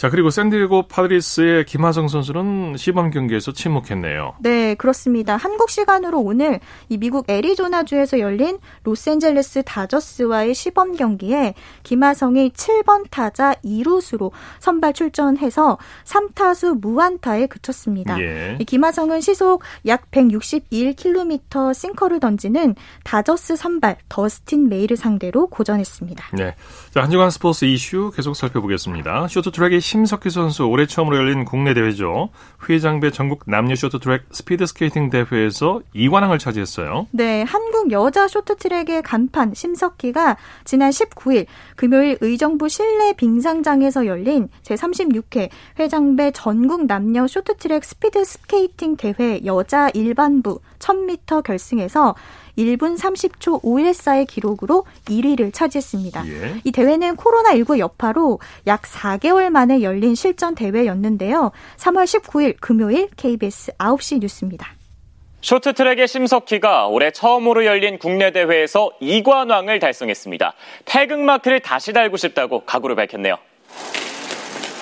자, 0.00 0.08
그리고 0.08 0.30
샌디에고 0.30 0.84
파드리스의 0.88 1.66
김하성 1.66 2.08
선수는 2.08 2.78
시범 2.78 3.10
경기에서 3.10 3.52
침묵했네요. 3.52 4.32
네, 4.40 4.74
그렇습니다. 4.76 5.36
한국 5.36 5.68
시간으로 5.68 6.20
오늘 6.20 6.58
이 6.88 6.96
미국 6.96 7.28
애리조나주에서 7.28 8.18
열린 8.18 8.58
로스앤젤레스 8.84 9.64
다저스와의 9.66 10.54
시범 10.54 10.96
경기에 10.96 11.52
김하성이 11.82 12.48
7번 12.48 13.10
타자 13.10 13.52
2루수로 13.62 14.30
선발 14.58 14.94
출전해서 14.94 15.76
3타수 16.04 16.80
무안타에 16.80 17.48
그쳤습니다. 17.48 18.18
예. 18.22 18.56
이 18.58 18.64
김하성은 18.64 19.20
시속 19.20 19.62
약 19.84 20.10
161km 20.12 21.74
싱커를 21.74 22.20
던지는 22.20 22.74
다저스 23.04 23.54
선발 23.56 23.98
더스틴 24.08 24.70
메이를 24.70 24.96
상대로 24.96 25.46
고전했습니다. 25.48 26.36
네. 26.38 26.54
자, 26.94 27.02
한 27.02 27.10
주간 27.10 27.28
스포츠 27.28 27.66
이슈 27.66 28.10
계속 28.16 28.34
살펴보겠습니다. 28.34 29.28
쇼트 29.28 29.50
트랙의 29.50 29.89
심석희 29.90 30.30
선수 30.30 30.66
올해 30.66 30.86
처음으로 30.86 31.16
열린 31.16 31.44
국내 31.44 31.74
대회죠. 31.74 32.28
회장배 32.68 33.10
전국 33.10 33.42
남녀 33.46 33.74
쇼트트랙 33.74 34.22
스피드 34.30 34.64
스케이팅 34.64 35.10
대회에서 35.10 35.80
2관왕을 35.96 36.38
차지했어요. 36.38 37.08
네, 37.10 37.42
한국 37.42 37.90
여자 37.90 38.28
쇼트트랙의 38.28 39.02
간판 39.02 39.52
심석희가 39.52 40.36
지난 40.64 40.90
19일 40.90 41.46
금요일 41.74 42.18
의정부 42.20 42.68
실내 42.68 43.14
빙상장에서 43.14 44.06
열린 44.06 44.48
제36회 44.62 45.48
회장배 45.80 46.30
전국 46.34 46.86
남녀 46.86 47.26
쇼트트랙 47.26 47.84
스피드 47.84 48.24
스케이팅 48.24 48.96
대회 48.96 49.40
여자 49.44 49.88
일반부 49.92 50.60
1000m 50.80 51.44
결승에서 51.44 52.16
1분 52.58 52.98
30초 52.98 53.62
514의 53.62 54.26
기록으로 54.26 54.84
1위를 55.06 55.52
차지했습니다. 55.54 56.26
예. 56.26 56.60
이 56.64 56.72
대회는 56.72 57.16
코로나19 57.16 57.78
여파로 57.78 58.40
약 58.66 58.82
4개월 58.82 59.50
만에 59.50 59.82
열린 59.82 60.14
실전 60.14 60.54
대회였는데요. 60.54 61.52
3월 61.76 62.04
19일 62.04 62.56
금요일 62.60 63.08
KBS 63.16 63.72
9시 63.78 64.20
뉴스입니다. 64.20 64.74
쇼트트랙의 65.42 66.06
심석희가 66.06 66.88
올해 66.88 67.10
처음으로 67.10 67.64
열린 67.64 67.98
국내 67.98 68.30
대회에서 68.30 68.90
2관왕을 69.00 69.80
달성했습니다. 69.80 70.52
태극마크를 70.84 71.60
다시 71.60 71.94
달고 71.94 72.18
싶다고 72.18 72.64
각오를 72.66 72.94
밝혔네요. 72.94 73.38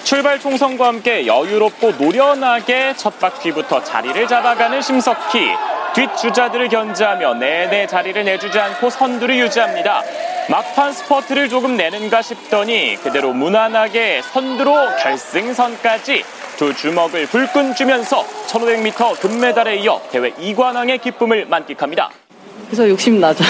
출발 0.04 0.38
총성과 0.40 0.86
함께 0.86 1.26
여유롭고 1.26 1.92
노련하게 1.92 2.94
첫 2.96 3.18
바퀴부터 3.18 3.84
자리를 3.84 4.26
잡아가는 4.26 4.80
심석희. 4.80 5.48
뒷주자들을 5.94 6.68
견제하며 6.68 7.34
내내 7.34 7.86
자리를 7.86 8.24
내주지 8.24 8.58
않고 8.58 8.90
선두를 8.90 9.38
유지합니다. 9.38 10.02
막판 10.48 10.92
스퍼트를 10.92 11.48
조금 11.48 11.76
내는가 11.76 12.22
싶더니 12.22 12.96
그대로 13.02 13.32
무난하게 13.32 14.22
선두로 14.22 14.96
결승선까지 14.96 16.24
두 16.56 16.74
주먹을 16.74 17.26
불끈 17.26 17.74
쥐면서 17.74 18.24
1500m 18.46 19.20
금메달에 19.20 19.76
이어 19.76 20.00
대회 20.10 20.30
2관왕의 20.32 21.02
기쁨을 21.02 21.46
만끽합니다. 21.46 22.10
그래서 22.66 22.88
욕심나죠. 22.88 23.44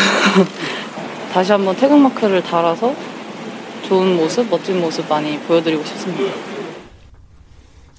다시 1.32 1.52
한번 1.52 1.76
태극마크를 1.76 2.42
달아서 2.42 2.94
좋은 3.88 4.16
모습, 4.16 4.50
멋진 4.50 4.80
모습 4.82 5.08
많이 5.08 5.38
보여드리고 5.40 5.82
싶습니다. 5.82 6.34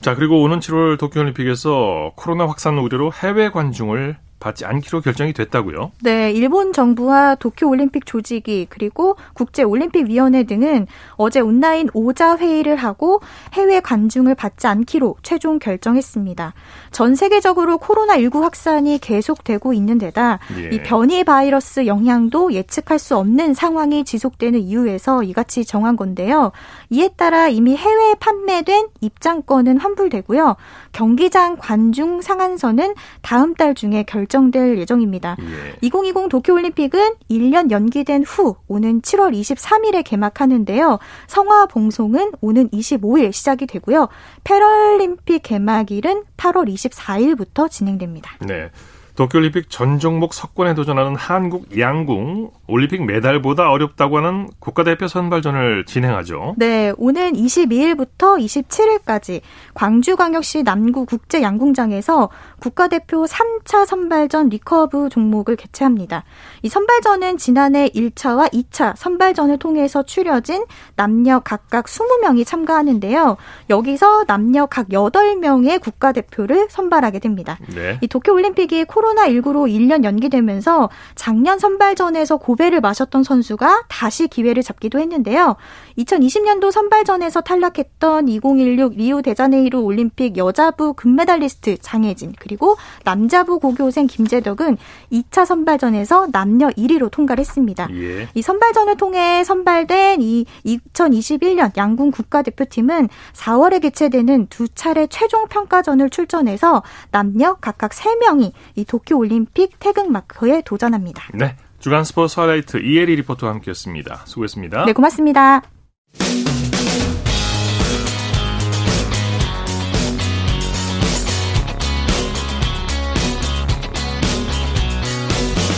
자, 0.01 0.13
그리고 0.13 0.39
오는 0.43 0.59
7월 0.59 0.99
도쿄올림픽에서 0.99 2.13
코로나 2.15 2.47
확산 2.47 2.77
우려로 2.77 3.11
해외 3.11 3.49
관중을 3.49 4.17
받지 4.39 4.65
않기로 4.65 5.01
결정이 5.01 5.33
됐다고요? 5.33 5.91
네, 6.01 6.31
일본 6.31 6.73
정부와 6.73 7.35
도쿄올림픽 7.35 8.05
조직이 8.05 8.65
그리고 8.69 9.15
국제올림픽위원회 9.33 10.43
등은 10.43 10.87
어제 11.15 11.39
온라인 11.41 11.89
오자 11.93 12.37
회의를 12.37 12.77
하고 12.77 13.21
해외 13.53 13.79
관중을 13.81 14.35
받지 14.35 14.67
않기로 14.67 15.17
최종 15.23 15.59
결정했습니다. 15.59 16.53
전 16.91 17.15
세계적으로 17.15 17.77
코로나19 17.79 18.41
확산이 18.41 18.97
계속되고 18.97 19.73
있는 19.73 19.97
데다 19.97 20.39
예. 20.57 20.69
이 20.75 20.81
변이 20.81 21.23
바이러스 21.23 21.85
영향도 21.85 22.53
예측할 22.53 22.97
수 22.97 23.17
없는 23.17 23.53
상황이 23.53 24.05
지속되는 24.05 24.59
이유에서 24.59 25.23
이같이 25.23 25.65
정한 25.65 25.97
건데요. 25.97 26.51
이에 26.89 27.09
따라 27.17 27.49
이미 27.49 27.75
해외에 27.75 28.15
판매된 28.15 28.87
입장권은 29.01 29.77
환불되고요. 29.77 30.55
경기장 30.93 31.57
관중 31.57 32.21
상한선은 32.21 32.95
다음 33.21 33.53
달 33.53 33.75
중에 33.75 34.03
결정 34.03 34.28
될 34.51 34.77
예정입니다. 34.77 35.35
예. 35.39 35.75
2020 35.81 36.29
도쿄올림픽은 36.29 37.15
1년 37.29 37.71
연기된 37.71 38.23
후 38.23 38.55
오는 38.67 39.01
7월 39.01 39.37
23일에 39.37 40.03
개막하는데요. 40.03 40.99
성화 41.27 41.65
봉송은 41.65 42.31
오는 42.39 42.69
25일 42.69 43.33
시작이 43.33 43.65
되고요. 43.67 44.07
패럴림픽 44.43 45.43
개막일은 45.43 46.23
8월 46.37 46.71
24일부터 46.73 47.69
진행됩니다. 47.69 48.37
네. 48.45 48.69
도쿄올림픽 49.19 49.69
전 49.69 49.99
종목 49.99 50.33
석권에 50.33 50.73
도전하는 50.75 51.13
한국 51.13 51.77
양궁 51.77 52.51
올림픽 52.67 53.03
메달보다 53.05 53.69
어렵다고 53.69 54.15
하는 54.17 54.47
국가대표 54.59 55.09
선발전을 55.09 55.83
진행하죠. 55.85 56.55
네, 56.57 56.93
오는 56.97 57.33
22일부터 57.33 58.39
27일까지 58.39 59.41
광주광역시 59.73 60.63
남구 60.63 61.05
국제 61.05 61.41
양궁장에서 61.41 62.29
국가대표 62.61 63.25
3차 63.25 63.85
선발전 63.85 64.49
리커브 64.49 65.09
종목을 65.09 65.57
개최합니다. 65.57 66.23
이 66.61 66.69
선발전은 66.69 67.37
지난해 67.37 67.89
1차와 67.89 68.53
2차 68.53 68.95
선발전을 68.95 69.59
통해서 69.59 70.03
추려진 70.03 70.63
남녀 70.95 71.39
각각 71.39 71.87
20명이 71.87 72.45
참가하는데요. 72.45 73.35
여기서 73.69 74.23
남녀 74.27 74.65
각 74.65 74.87
8명의 74.87 75.81
국가대표를 75.81 76.67
선발하게 76.69 77.19
됩니다. 77.19 77.57
네. 77.75 77.97
이 77.99 78.07
도쿄올림픽이 78.07 78.85
코로나 78.85 79.08
코로나19로 79.09 79.69
1년 79.69 80.03
연기되면서 80.03 80.89
작년 81.15 81.59
선발전에서 81.59 82.37
고배를 82.37 82.81
마셨던 82.81 83.23
선수가 83.23 83.85
다시 83.87 84.27
기회를 84.27 84.63
잡기도 84.63 84.99
했는데요. 84.99 85.55
2020년도 85.97 86.71
선발전에서 86.71 87.41
탈락했던 87.41 88.27
2016 88.27 88.93
리우 88.95 89.21
데자네이루 89.21 89.79
올림픽 89.79 90.37
여자부 90.37 90.93
금메달리스트 90.93 91.77
장혜진 91.81 92.33
그리고 92.39 92.75
남자부 93.03 93.59
고교생 93.59 94.07
김재덕은 94.07 94.77
2차 95.11 95.45
선발전에서 95.45 96.27
남녀 96.31 96.67
1위로 96.69 97.11
통과를 97.11 97.39
했습니다. 97.39 97.87
예. 97.91 98.27
이 98.33 98.41
선발전을 98.41 98.97
통해 98.97 99.43
선발된 99.43 100.21
이 100.21 100.45
2021년 100.65 101.75
양궁 101.77 102.11
국가대표팀은 102.11 103.09
4월에 103.33 103.81
개최되는 103.81 104.47
두 104.47 104.67
차례 104.69 105.07
최종 105.07 105.47
평가전을 105.47 106.09
출전해서 106.09 106.83
남녀 107.11 107.55
각각 107.55 107.91
3명이 107.91 108.51
이 108.75 108.85
도 108.89 108.98
쿄올림픽 109.05 109.79
태극마크에 109.79 110.61
도전합니다. 110.65 111.29
네. 111.33 111.55
주간 111.79 112.03
스포츠 112.03 112.39
하이라이트 112.39 112.77
이혜리 112.77 113.15
리포터와 113.17 113.53
함께했습니다. 113.53 114.23
수고했습니다. 114.25 114.85
네, 114.85 114.93
고맙습니다. 114.93 115.61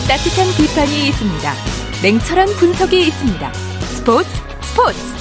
따뜻한 0.08 0.46
비판이 0.58 1.08
있습니다. 1.08 1.52
냉철한 2.02 2.48
분석이 2.58 3.06
있습니다. 3.06 3.52
스포츠 3.52 4.28
스포츠 4.60 5.11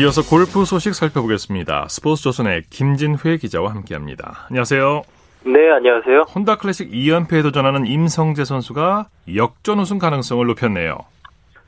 이어서 0.00 0.22
골프 0.22 0.64
소식 0.64 0.94
살펴보겠습니다. 0.94 1.86
스포츠 1.90 2.22
조선의 2.22 2.62
김진회 2.70 3.36
기자와 3.38 3.70
함께합니다. 3.72 4.46
안녕하세요. 4.48 5.02
네, 5.44 5.70
안녕하세요. 5.72 6.22
혼다 6.34 6.56
클래식 6.56 6.90
2연패에 6.90 7.42
도전하는 7.42 7.84
임성재 7.84 8.44
선수가 8.44 9.08
역전 9.36 9.78
우승 9.78 9.98
가능성을 9.98 10.46
높였네요. 10.46 10.96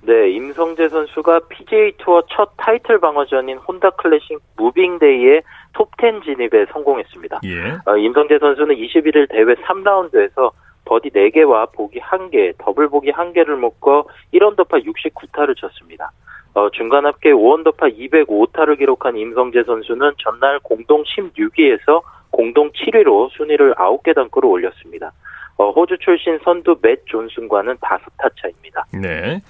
네, 0.00 0.30
임성재 0.30 0.88
선수가 0.88 1.40
PGA 1.50 1.92
투어 1.98 2.22
첫 2.30 2.52
타이틀 2.56 2.98
방어전인 3.00 3.58
혼다 3.58 3.90
클래식 3.90 4.38
무빙데이의 4.56 5.42
톱10 5.74 6.24
진입에 6.24 6.64
성공했습니다. 6.72 7.40
예. 7.44 7.72
어, 7.84 7.98
임성재 7.98 8.38
선수는 8.38 8.76
21일 8.76 9.28
대회 9.28 9.44
3라운드에서 9.44 10.52
버디 10.86 11.10
4개와 11.10 11.70
보기 11.72 12.00
1개, 12.00 12.54
더블 12.56 12.88
보기 12.88 13.12
1개를 13.12 13.56
묶어 13.56 14.06
1언더파 14.32 14.86
69타를 14.86 15.54
쳤습니다. 15.54 16.10
어, 16.54 16.68
중간 16.70 17.06
합계 17.06 17.30
5언더파 17.30 17.96
205타를 17.98 18.78
기록한 18.78 19.16
임성재 19.16 19.64
선수는 19.64 20.12
전날 20.18 20.58
공동 20.60 21.02
16위에서 21.04 22.02
공동 22.30 22.70
7위로 22.72 23.30
순위를 23.36 23.74
9계단 23.74 24.48
끌어올렸습니다. 24.48 25.12
어, 25.56 25.70
호주 25.70 25.98
출신 25.98 26.38
선두 26.44 26.76
맷 26.82 27.06
존스와는 27.06 27.76
5타 27.76 28.30
차입니다. 28.40 28.84
네. 28.92 29.40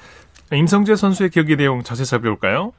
임성재 0.52 0.96
선수의 0.96 1.30
경기 1.30 1.56
내용 1.56 1.82
자세히 1.82 2.04
살펴볼까요? 2.04 2.72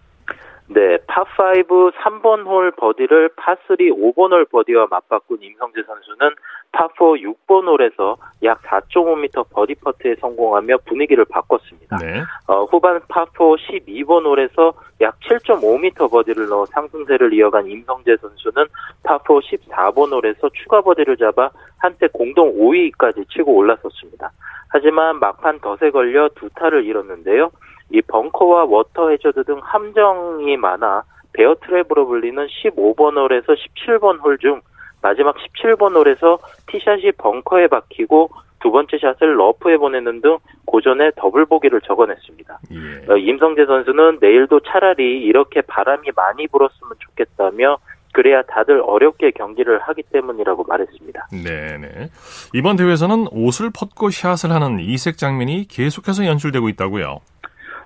네, 0.67 0.97
파5 1.07 1.91
3번 1.93 2.45
홀 2.45 2.71
버디를 2.71 3.29
파3 3.35 3.77
5번 3.91 4.31
홀 4.31 4.45
버디와 4.45 4.87
맞바꾼 4.89 5.39
임성재 5.41 5.83
선수는 5.85 6.35
파4 6.73 7.21
6번 7.21 7.67
홀에서 7.67 8.17
약 8.43 8.61
4.5m 8.63 9.49
버디 9.51 9.75
퍼트에 9.75 10.15
성공하며 10.15 10.77
분위기를 10.85 11.23
바꿨습니다. 11.25 11.97
네. 11.97 12.21
어, 12.47 12.63
후반 12.65 12.99
파4 13.01 13.57
12번 13.57 14.25
홀에서 14.25 14.73
약 15.01 15.17
7.5m 15.21 16.09
버디를 16.09 16.47
넣어 16.49 16.65
상승세를 16.65 17.33
이어간 17.33 17.67
임성재 17.67 18.17
선수는 18.17 18.65
파4 19.03 19.69
14번 19.69 20.11
홀에서 20.11 20.49
추가 20.53 20.81
버디를 20.81 21.17
잡아 21.17 21.49
한때 21.77 22.07
공동 22.07 22.53
5위까지 22.57 23.29
치고 23.29 23.53
올라섰습니다. 23.55 24.31
하지만 24.69 25.19
막판 25.19 25.59
덫에 25.59 25.91
걸려 25.91 26.29
두 26.35 26.49
타를 26.49 26.85
잃었는데요. 26.85 27.51
이 27.91 28.01
벙커와 28.01 28.65
워터 28.65 29.09
해저드 29.11 29.43
등 29.43 29.59
함정이 29.61 30.57
많아 30.57 31.03
베어 31.33 31.55
트랩으로 31.55 32.07
불리는 32.07 32.47
15번 32.47 33.17
홀에서 33.17 33.53
17번 33.53 34.23
홀중 34.23 34.61
마지막 35.03 35.35
17번 35.35 35.95
홀에서 35.95 36.39
티샷이 36.67 37.11
벙커에 37.17 37.67
박히고 37.67 38.31
두 38.61 38.71
번째 38.71 38.97
샷을 38.97 39.37
러프에 39.37 39.75
보내는 39.77 40.21
등 40.21 40.37
고전해 40.65 41.11
더블 41.17 41.45
보기를 41.45 41.81
적어냈습니다. 41.81 42.59
예. 42.71 43.11
어, 43.11 43.17
임성재 43.17 43.65
선수는 43.65 44.19
내일도 44.21 44.61
차라리 44.61 45.21
이렇게 45.21 45.61
바람이 45.61 46.07
많이 46.15 46.47
불었으면 46.47 46.93
좋겠다며 46.97 47.77
그래야 48.13 48.41
다들 48.43 48.81
어렵게 48.81 49.31
경기를 49.31 49.79
하기 49.79 50.03
때문이라고 50.03 50.63
말했습니다. 50.63 51.27
네네. 51.31 52.09
이번 52.53 52.77
대회에서는 52.77 53.27
옷을 53.31 53.71
벗고 53.75 54.09
샷을 54.09 54.51
하는 54.51 54.79
이색 54.79 55.17
장면이 55.17 55.67
계속해서 55.67 56.25
연출되고 56.25 56.69
있다고요. 56.69 57.19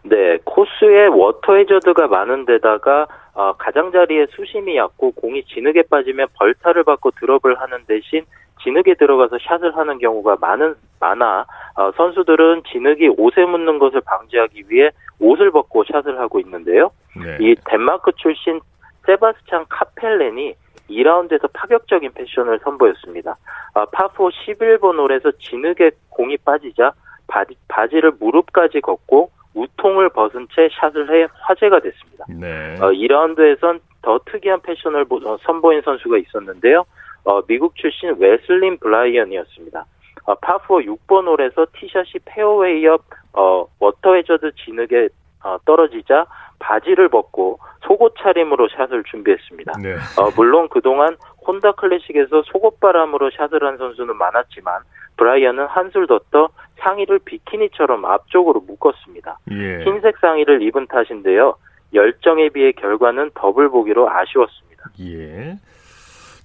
네, 0.04 0.38
코스에 0.44 1.08
워터 1.08 1.56
해저드가 1.56 2.08
많은 2.08 2.46
데다가 2.46 3.08
어, 3.34 3.54
가장자리에 3.54 4.28
수심이 4.32 4.78
얕고 4.78 5.12
공이 5.12 5.44
진흙에 5.44 5.84
빠지면 5.90 6.28
벌타를 6.40 6.84
받고 6.84 7.12
드롭을 7.12 7.60
하는 7.60 7.86
대신 7.88 8.24
진흙에 8.64 8.96
들어가서 8.96 9.38
샷을 9.40 9.78
하는 9.78 10.00
경우가 10.00 10.38
많은 10.42 10.76
많아 11.00 11.46
어, 11.76 11.92
선수들은 11.96 12.64
진흙이 12.72 13.10
옷에 13.18 13.46
묻는 13.46 13.78
것을 13.78 14.02
방지하기 14.02 14.66
위해 14.70 14.90
옷을 15.20 15.52
벗고 15.52 15.84
샷을 15.84 16.20
하고 16.20 16.40
있는데요. 16.40 16.92
네. 17.16 17.38
이 17.40 17.56
덴마크 17.66 18.12
출신 18.18 18.60
세바스찬 19.06 19.66
카펠렌이 19.70 20.56
2라운드에서 20.90 21.50
파격적인 21.54 22.12
패션을 22.14 22.60
선보였습니다. 22.64 23.38
아, 23.74 23.86
파4 23.86 24.32
11번 24.32 24.98
홀에서 24.98 25.32
진흙에 25.40 25.92
공이 26.10 26.38
빠지자 26.38 26.94
바지, 27.28 27.56
바지를 27.68 28.14
무릎까지 28.20 28.82
걷고 28.82 29.30
웃통을 29.58 30.10
벗은 30.10 30.48
채 30.54 30.70
샷을 30.80 31.10
해 31.14 31.28
화제가 31.34 31.80
됐습니다. 31.80 32.26
네. 32.30 32.76
어, 32.80 32.92
2라운드에선 32.92 33.80
더 34.02 34.20
특이한 34.26 34.62
패션을 34.62 35.06
어, 35.10 35.38
선보인 35.44 35.82
선수가 35.82 36.18
있었는데요. 36.20 36.86
어, 37.24 37.42
미국 37.48 37.76
출신 37.76 38.16
웨슬리 38.18 38.78
브라이언이었습니다. 38.78 39.86
어, 40.26 40.36
파4 40.36 40.86
6번 40.86 41.28
홀에서 41.28 41.68
티샷이 41.74 42.24
페어웨이 42.26 42.86
옆 42.86 43.04
어, 43.34 43.66
워터 43.80 44.16
해저드 44.16 44.52
진흙에 44.64 45.10
어, 45.44 45.58
떨어지자 45.66 46.26
바지를 46.60 47.10
벗고 47.10 47.60
속옷 47.86 48.16
차림으로 48.20 48.68
샷을 48.70 49.04
준비했습니다. 49.04 49.74
네. 49.82 49.94
어, 49.94 50.30
물론 50.36 50.68
그동안 50.70 51.16
혼다 51.46 51.72
클래식에서 51.74 52.44
속옷바람으로 52.44 53.32
샷을 53.32 53.64
한 53.64 53.78
선수는 53.78 54.16
많았지만 54.16 54.82
브라이언은 55.18 55.66
한술 55.68 56.08
더 56.08 56.20
떠 56.32 56.50
상의를 56.80 57.20
비키니처럼 57.20 58.06
앞쪽으로 58.06 58.62
묶었습니다. 58.62 59.40
예. 59.52 59.84
흰색 59.84 60.18
상의를 60.20 60.62
입은 60.62 60.88
탓인데요. 60.88 61.56
열정에 61.94 62.50
비해 62.50 62.72
결과는 62.72 63.32
더블 63.34 63.70
보기로 63.70 64.10
아쉬웠습니다. 64.10 64.92
예. 65.02 65.58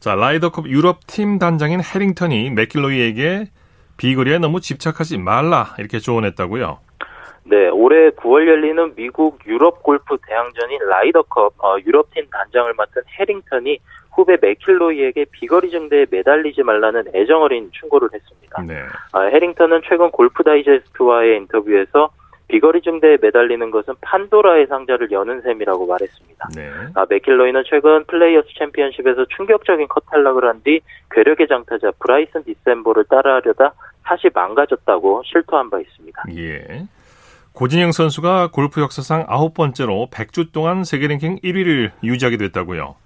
자, 0.01 0.15
라이더컵 0.15 0.67
유럽 0.69 1.07
팀 1.07 1.39
단장인 1.39 1.81
해링턴이 1.81 2.51
맥킬로이에게 2.51 3.47
비거리에 3.97 4.39
너무 4.39 4.61
집착하지 4.61 5.19
말라 5.19 5.75
이렇게 5.79 5.99
조언했다고요. 5.99 6.79
네, 7.45 7.69
올해 7.69 8.11
9월 8.11 8.47
열리는 8.47 8.95
미국 8.95 9.39
유럽 9.47 9.83
골프 9.83 10.17
대항전인 10.27 10.79
라이더컵 10.89 11.55
어, 11.59 11.77
유럽 11.85 12.13
팀 12.15 12.27
단장을 12.31 12.73
맡은 12.75 13.03
해링턴이 13.19 13.79
후배 14.13 14.37
맥킬로이에게 14.41 15.27
비거리 15.33 15.71
증대에 15.71 16.07
매달리지 16.11 16.63
말라는 16.63 17.05
애정어린 17.15 17.71
충고를 17.73 18.09
했습니다. 18.13 18.63
네. 18.63 18.83
아, 19.13 19.23
해링턴은 19.23 19.83
최근 19.89 20.11
골프 20.11 20.43
다이제스트와의 20.45 21.37
인터뷰에서 21.39 22.11
비거리 22.49 22.83
증대에 22.83 23.17
매달리는 23.23 23.71
것은 23.71 23.95
판도라의 24.03 24.67
상자를 24.67 25.11
여는 25.11 25.41
셈이라고 25.41 25.87
말했습니다. 25.87 26.49
네. 26.55 26.71
아, 26.95 27.07
맥킬로이는 27.09 27.63
최근 27.67 28.05
플레이어스 28.05 28.49
챔피언십에서 28.59 29.25
충격적인 29.37 29.89
컷 29.89 30.05
탈락을 30.11 30.45
한 30.47 30.61
뒤 30.63 30.81
괴력의 31.13 31.49
장타자 31.49 31.93
브라이슨 31.99 32.45
디섐보를 32.45 33.05
따라하려다 33.09 33.73
사실 34.05 34.31
망가졌다고 34.35 35.23
실토한 35.25 35.71
바 35.71 35.81
있습니다. 35.81 36.23
예. 36.37 36.87
고진영 37.55 37.93
선수가 37.93 38.49
골프 38.53 38.81
역사상 38.81 39.25
아홉 39.29 39.55
번째로 39.55 40.09
100주 40.11 40.53
동안 40.53 40.85
세계 40.85 41.07
랭킹 41.07 41.37
1위를 41.45 41.91
유지하게 42.03 42.37
됐다고요. 42.39 42.97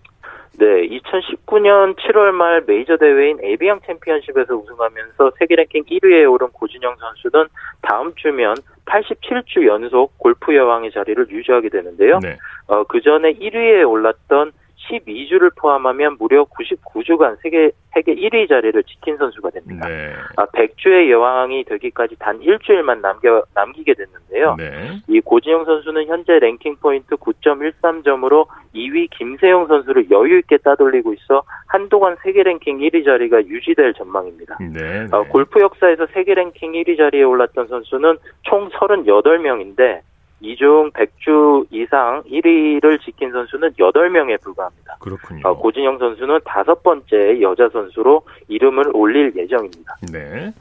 네, 0.58 0.88
2019년 0.88 1.96
7월 1.96 2.30
말 2.30 2.62
메이저 2.66 2.96
대회인 2.96 3.38
에비앙 3.42 3.80
챔피언십에서 3.86 4.54
우승하면서 4.54 5.32
세계 5.38 5.54
랭킹 5.56 5.84
1위에 5.84 6.30
오른 6.30 6.48
고진영 6.48 6.96
선수는 6.96 7.48
다음 7.82 8.14
주면 8.16 8.54
87주 8.86 9.66
연속 9.66 10.16
골프 10.18 10.54
여왕의 10.54 10.92
자리를 10.92 11.28
유지하게 11.28 11.68
되는데요. 11.68 12.20
네. 12.22 12.38
어, 12.68 12.84
그 12.84 13.00
전에 13.02 13.34
1위에 13.34 13.88
올랐던 13.88 14.52
12주를 14.88 15.54
포함하면 15.56 16.16
무려 16.18 16.44
99주간 16.44 17.36
세계 17.42 17.70
세계 17.92 18.14
1위 18.14 18.48
자리를 18.48 18.82
지킨 18.84 19.16
선수가 19.16 19.50
됩니다. 19.50 19.88
네. 19.88 20.12
아, 20.36 20.44
100주의 20.46 21.10
여왕이 21.10 21.64
되기까지 21.64 22.16
단 22.18 22.40
일주일만 22.42 23.00
남겨 23.00 23.42
남기게 23.54 23.94
됐는데요. 23.94 24.56
네. 24.58 25.00
이 25.08 25.20
고진영 25.20 25.64
선수는 25.64 26.06
현재 26.06 26.38
랭킹 26.38 26.76
포인트 26.76 27.16
9.13점으로 27.16 28.46
2위 28.74 29.08
김세영 29.10 29.66
선수를 29.66 30.10
여유 30.10 30.38
있게 30.38 30.58
따돌리고 30.58 31.14
있어 31.14 31.42
한동안 31.68 32.16
세계 32.22 32.42
랭킹 32.42 32.78
1위 32.78 33.04
자리가 33.04 33.46
유지될 33.46 33.94
전망입니다. 33.94 34.58
네, 34.60 35.06
어, 35.12 35.24
골프 35.24 35.60
역사에서 35.60 36.06
세계 36.12 36.34
랭킹 36.34 36.72
1위 36.72 36.98
자리에 36.98 37.22
올랐던 37.22 37.68
선수는 37.68 38.18
총 38.42 38.68
38명인데 38.70 40.00
이중 40.40 40.90
100주 40.92 41.66
이상 41.70 42.22
1위를 42.24 43.00
지킨 43.02 43.32
선수는 43.32 43.72
8명에 43.72 44.40
불과합니다. 44.42 44.96
그렇군요. 45.00 45.40
어, 45.44 45.56
고진영 45.56 45.98
선수는 45.98 46.40
다섯 46.44 46.82
번째 46.82 47.40
여자 47.40 47.68
선수로 47.72 48.22
이름을 48.48 48.90
올릴 48.92 49.32
예정입니다. 49.34 49.96
네. 50.12 50.52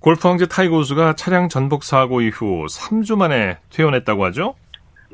골프 0.00 0.26
황제 0.26 0.46
타이거 0.46 0.78
우즈가 0.78 1.14
차량 1.14 1.48
전복 1.48 1.84
사고 1.84 2.20
이후 2.22 2.66
3주 2.66 3.16
만에 3.16 3.58
퇴원했다고 3.70 4.24
하죠? 4.26 4.54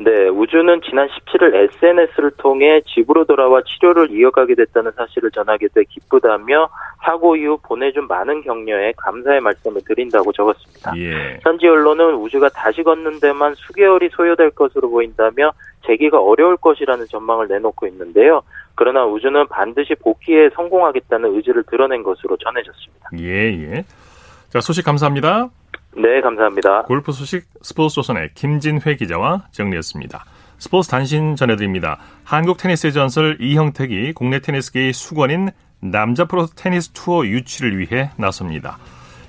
네, 0.00 0.28
우주는 0.28 0.80
지난 0.88 1.08
17일 1.08 1.70
SNS를 1.74 2.30
통해 2.38 2.80
집으로 2.86 3.24
돌아와 3.24 3.60
치료를 3.62 4.12
이어가게 4.12 4.54
됐다는 4.54 4.92
사실을 4.92 5.32
전하게 5.32 5.66
돼 5.74 5.82
기쁘다며 5.88 6.68
사고 7.04 7.34
이후 7.34 7.58
보내준 7.60 8.06
많은 8.06 8.42
격려에 8.42 8.92
감사의 8.96 9.40
말씀을 9.40 9.80
드린다고 9.84 10.32
적었습니다. 10.32 10.92
예. 10.98 11.40
현지 11.42 11.66
언론은 11.66 12.14
우주가 12.14 12.48
다시 12.48 12.84
걷는 12.84 13.18
데만 13.18 13.54
수개월이 13.56 14.10
소요될 14.12 14.50
것으로 14.50 14.88
보인다며 14.88 15.50
재기가 15.84 16.20
어려울 16.20 16.56
것이라는 16.58 17.06
전망을 17.06 17.48
내놓고 17.48 17.88
있는데요. 17.88 18.42
그러나 18.76 19.04
우주는 19.04 19.48
반드시 19.48 19.96
복귀에 19.96 20.50
성공하겠다는 20.54 21.34
의지를 21.34 21.64
드러낸 21.64 22.04
것으로 22.04 22.36
전해졌습니다. 22.36 23.10
예, 23.18 23.74
예. 23.74 23.84
자, 24.50 24.60
소식 24.60 24.84
감사합니다. 24.84 25.48
네, 26.00 26.20
감사합니다. 26.20 26.82
골프 26.82 27.10
소식 27.10 27.46
스포츠 27.60 27.96
조선의 27.96 28.30
김진회 28.34 28.94
기자와 28.96 29.48
정리했습니다. 29.50 30.24
스포츠 30.58 30.88
단신 30.88 31.34
전해드립니다. 31.34 31.98
한국 32.22 32.56
테니스의 32.56 32.92
전설 32.92 33.36
이형택이 33.40 34.12
국내 34.12 34.38
테니스계의 34.38 34.92
숙원인 34.92 35.50
남자 35.80 36.24
프로 36.26 36.46
테니스 36.46 36.90
투어 36.90 37.26
유치를 37.26 37.78
위해 37.78 38.10
나섭니다. 38.16 38.78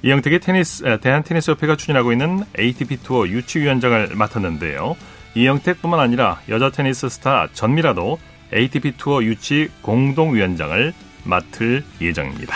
이형택이 0.03 0.39
테니스, 0.39 0.99
대한테니스협회가 1.01 1.75
추진하고 1.75 2.11
있는 2.11 2.43
ATP 2.57 2.97
투어 2.97 3.27
유치위원장을 3.27 4.09
맡았는데요. 4.15 4.95
이형택뿐만 5.35 5.99
아니라 5.99 6.39
여자 6.49 6.69
테니스 6.69 7.09
스타 7.09 7.47
전미라도 7.51 8.19
ATP 8.53 8.97
투어 8.97 9.23
유치 9.23 9.69
공동위원장을 9.81 10.93
맡을 11.23 11.83
예정입니다. 11.99 12.55